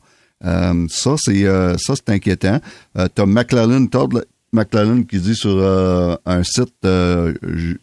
[0.44, 1.44] Euh, ça, c'est
[1.78, 2.60] ça, c'est inquiétant.
[2.94, 7.32] T'as McLellan, Todd McLellan qui dit sur euh, un site euh,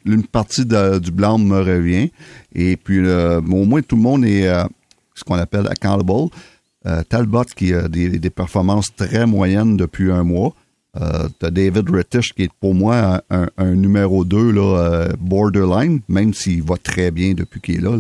[0.05, 2.11] une partie de- du blanc me revient.
[2.53, 4.47] Et puis euh, au moins tout le monde est
[5.19, 6.29] ce qu'on appelle accountable.
[6.85, 10.53] Euh, Talbot qui a des, performances très moyennes depuis un mois.
[10.99, 16.33] Euh, T'as David Rettich qui est pour moi un, numéro 2 là, euh, borderline, même
[16.33, 17.97] s'il va très bien depuis qu'il est là.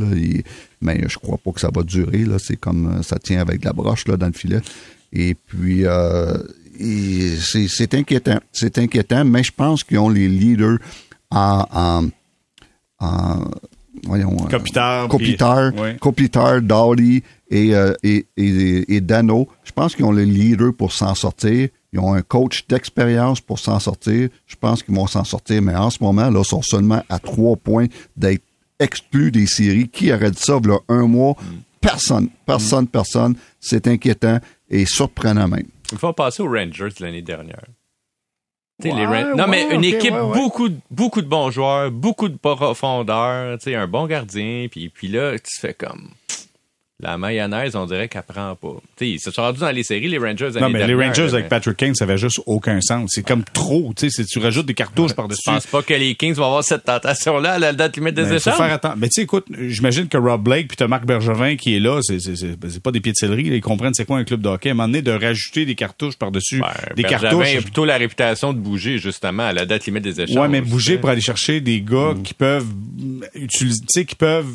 [0.81, 2.25] mais je crois pas que ça va durer.
[2.25, 4.61] Là, c'est comme ça tient avec la broche là, dans le filet.
[5.11, 5.83] Et puis
[7.41, 8.39] c'est, inquiétant.
[8.53, 10.77] C'est inquiétant, mais je pense qu'ils ont les leaders
[11.31, 12.07] en
[14.05, 15.97] voyons, euh, ouais.
[15.99, 19.47] Kopitar, Dowdy et, euh, et, et, et Dano.
[19.63, 21.69] Je pense qu'ils ont les leaders pour s'en sortir.
[21.91, 24.29] Ils ont un coach d'expérience pour s'en sortir.
[24.45, 27.19] Je pense qu'ils vont s'en sortir, mais en ce moment, là, ils sont seulement à
[27.19, 28.43] trois points d'être
[28.79, 29.89] exclus des séries.
[29.89, 31.35] Qui aurait dit ça, là, un mois?
[31.81, 33.35] Personne, personne, personne.
[33.59, 34.39] C'est inquiétant
[34.69, 35.65] et surprenant même.
[35.91, 37.63] Il faut passer aux Rangers l'année dernière.
[38.85, 43.57] Ouais, non, mais une équipe, ouais, beaucoup, de- beaucoup de bons joueurs, beaucoup de profondeur,
[43.75, 46.09] un bon gardien, puis, puis là, tu fais comme...
[47.01, 48.75] La mayonnaise, on dirait qu'elle prend pas.
[48.97, 51.29] Tu sais, ils se sont rendus dans les séries, les Rangers, Non, mais les Rangers
[51.29, 53.11] avec mais Patrick Kane, ça avait juste aucun sens.
[53.13, 55.43] C'est comme trop, tu sais, tu rajoutes des cartouches par-dessus.
[55.45, 58.23] Je pense pas que les Kings vont avoir cette tentation-là à la date limite des
[58.23, 58.97] Ben, faut faire attention.
[58.99, 62.19] Mais tu sais, écoute, j'imagine que Rob Blake puis Marc Bergevin qui est là, c'est,
[62.19, 64.69] c'est pas des pieds de céleri, ils comprennent c'est quoi un club de hockey.
[64.69, 66.61] À un moment donné, de rajouter des cartouches par-dessus
[66.95, 67.55] des Bergevin cartouches.
[67.55, 70.35] a plutôt la réputation de bouger, justement, à la date limite des échanges.
[70.35, 72.23] Ouais, mais bouger pour aller chercher des gars Mm.
[72.23, 74.47] qui peuvent mm, utiliser, tu sais, qui peuvent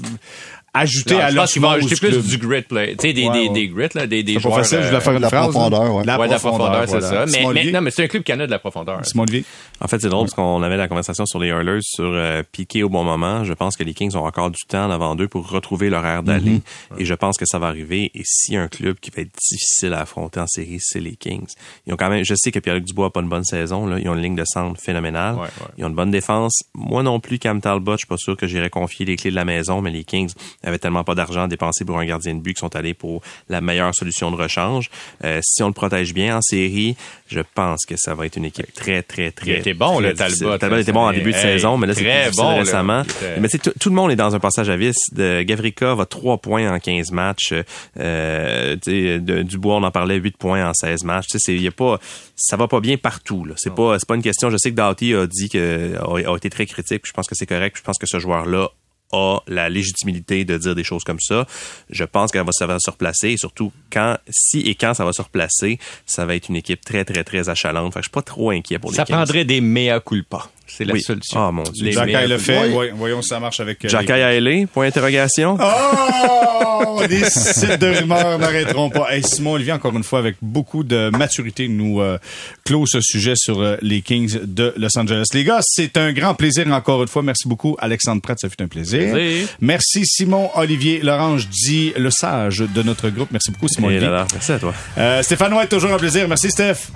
[0.75, 2.97] ajouter Non, à je vont ajouter plus du grit play.
[2.97, 3.55] Tu sais, des, Ouais, des, ouais.
[3.55, 4.57] des grit, là, des, des joueurs.
[4.59, 5.51] facile, je voulais faire une la phrase.
[5.51, 5.91] profondeur, là.
[5.93, 6.05] ouais.
[6.05, 7.27] La ouais, profondeur, c'est voilà.
[7.27, 7.33] ça.
[7.33, 9.01] Mais, mais- non, mais c'est un club qui en a de la profondeur.
[9.07, 9.45] Simon Olivier?
[9.81, 12.83] En fait, c'est drôle parce qu'on avait la conversation sur les Oilers sur euh, piquer
[12.83, 13.45] au bon moment.
[13.45, 16.23] Je pense que les Kings ont encore du temps devant d'eux pour retrouver leur air
[16.23, 16.61] d'aller.
[16.99, 18.11] Et je pense que ça va arriver.
[18.15, 21.01] Et s'il y a un club qui va être difficile à affronter en série, c'est
[21.01, 21.47] les Kings.
[21.87, 23.87] Ils ont quand même, je sais que Pierre-Luc Dubois a pas une bonne saison.
[23.87, 23.99] Là.
[24.01, 25.35] Ils ont une ligne de centre phénoménale.
[25.37, 25.49] Ouais, ouais.
[25.79, 26.63] Ils ont une bonne défense.
[26.75, 29.37] Moi non plus, Cam Talbot, je suis pas sûr que j'irais confier les clés de
[29.37, 30.33] la maison, mais les Kings
[30.65, 33.23] avaient tellement pas d'argent à dépenser pour un gardien de but qu'ils sont allés pour
[33.49, 34.91] la meilleure solution de rechange.
[35.25, 36.97] Euh, si on le protège bien en série,
[37.29, 39.51] je pense que ça va être une équipe très, très, très.
[39.51, 40.59] Il était bon, très le Talbot.
[40.59, 43.03] Talbot était bon en début de hey, saison, mais là, c'est bon, récemment.
[43.41, 44.97] Mais tu sais, tout le monde est dans un passage à vis.
[45.13, 47.55] De Gavrika va 3 points en 15 matchs.
[48.01, 51.27] Euh, de- Dubois, on en parlait, 8 points en 16 matchs.
[51.27, 51.99] Tu sais, c'est- il y a pas,
[52.37, 53.45] ça va pas bien partout.
[53.45, 53.55] Là.
[53.57, 54.51] C'est pas, c'est pas une question.
[54.51, 57.03] Je sais que Doughty a dit que a, a été très critique.
[57.05, 57.77] Je pense que c'est correct.
[57.79, 58.69] Je pense que ce joueur-là
[59.15, 61.47] a la légitimité de dire des choses comme ça.
[61.91, 65.05] Je pense qu'elle va, ça va se replacer et surtout quand, si et quand ça
[65.05, 67.93] va se replacer, ça va être une équipe très, très, très achalante.
[67.93, 70.49] Fait que je suis pas trop inquiet pour les Ça prendrait des mea culpa.
[70.67, 71.03] C'est la Oui.
[71.03, 71.39] solution.
[71.39, 71.85] Ah, mon Dieu.
[71.87, 72.69] Meilleurs- le fait.
[72.75, 72.87] Oui.
[72.95, 73.85] Voyons si ça marche avec.
[73.85, 75.59] euh, Jack les- Haley, point d'interrogation.
[75.61, 77.03] Oh!
[77.09, 79.09] Les sites de rumeurs n'arrêteront pas.
[79.15, 82.19] Hey, Simon Olivier, encore une fois, avec beaucoup de maturité, nous euh,
[82.65, 85.25] clôt ce sujet sur euh, les Kings de Los Angeles.
[85.35, 87.23] Les gars, c'est un grand plaisir encore une fois.
[87.23, 89.13] Merci beaucoup, Alexandre Pratt, ça fut un plaisir.
[89.13, 89.49] Plaisir.
[89.61, 93.29] Merci Simon Olivier Lorange dit le sage de notre groupe.
[93.33, 94.09] Merci beaucoup, Simon Et Olivier.
[94.09, 94.73] là là, merci à toi.
[94.97, 96.27] Euh, Stéphane White, toujours un plaisir.
[96.29, 96.89] Merci, Steph.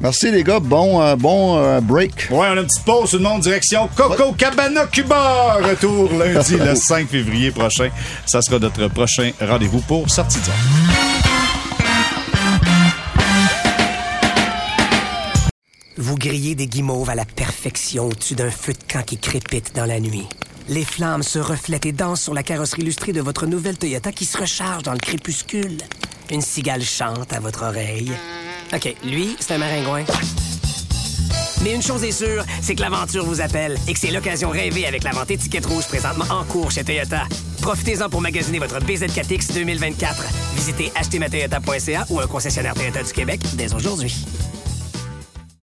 [0.00, 2.28] Merci les gars, bon, euh, bon euh, break.
[2.30, 5.54] Ouais, on a une petite pause tout le monde, direction Coco Cabana Cuba.
[5.54, 7.88] Retour lundi, le 5 février prochain.
[8.26, 10.54] Ça sera notre prochain rendez-vous pour Sortie de zone.
[15.98, 19.86] Vous grillez des guimauves à la perfection au-dessus d'un feu de camp qui crépite dans
[19.86, 20.26] la nuit.
[20.68, 24.26] Les flammes se reflètent et dansent sur la carrosserie illustrée de votre nouvelle Toyota qui
[24.26, 25.78] se recharge dans le crépuscule.
[26.30, 28.12] Une cigale chante à votre oreille.
[28.74, 30.04] OK, lui, c'est un maringouin.
[31.62, 34.86] Mais une chose est sûre, c'est que l'aventure vous appelle et que c'est l'occasion rêvée
[34.86, 37.22] avec la vente étiquette rouge présentement en cours chez Toyota.
[37.62, 40.24] Profitez-en pour magasiner votre BZ4X 2024.
[40.54, 44.14] Visitez achetermatoyota.ca ou un concessionnaire Toyota du Québec dès aujourd'hui.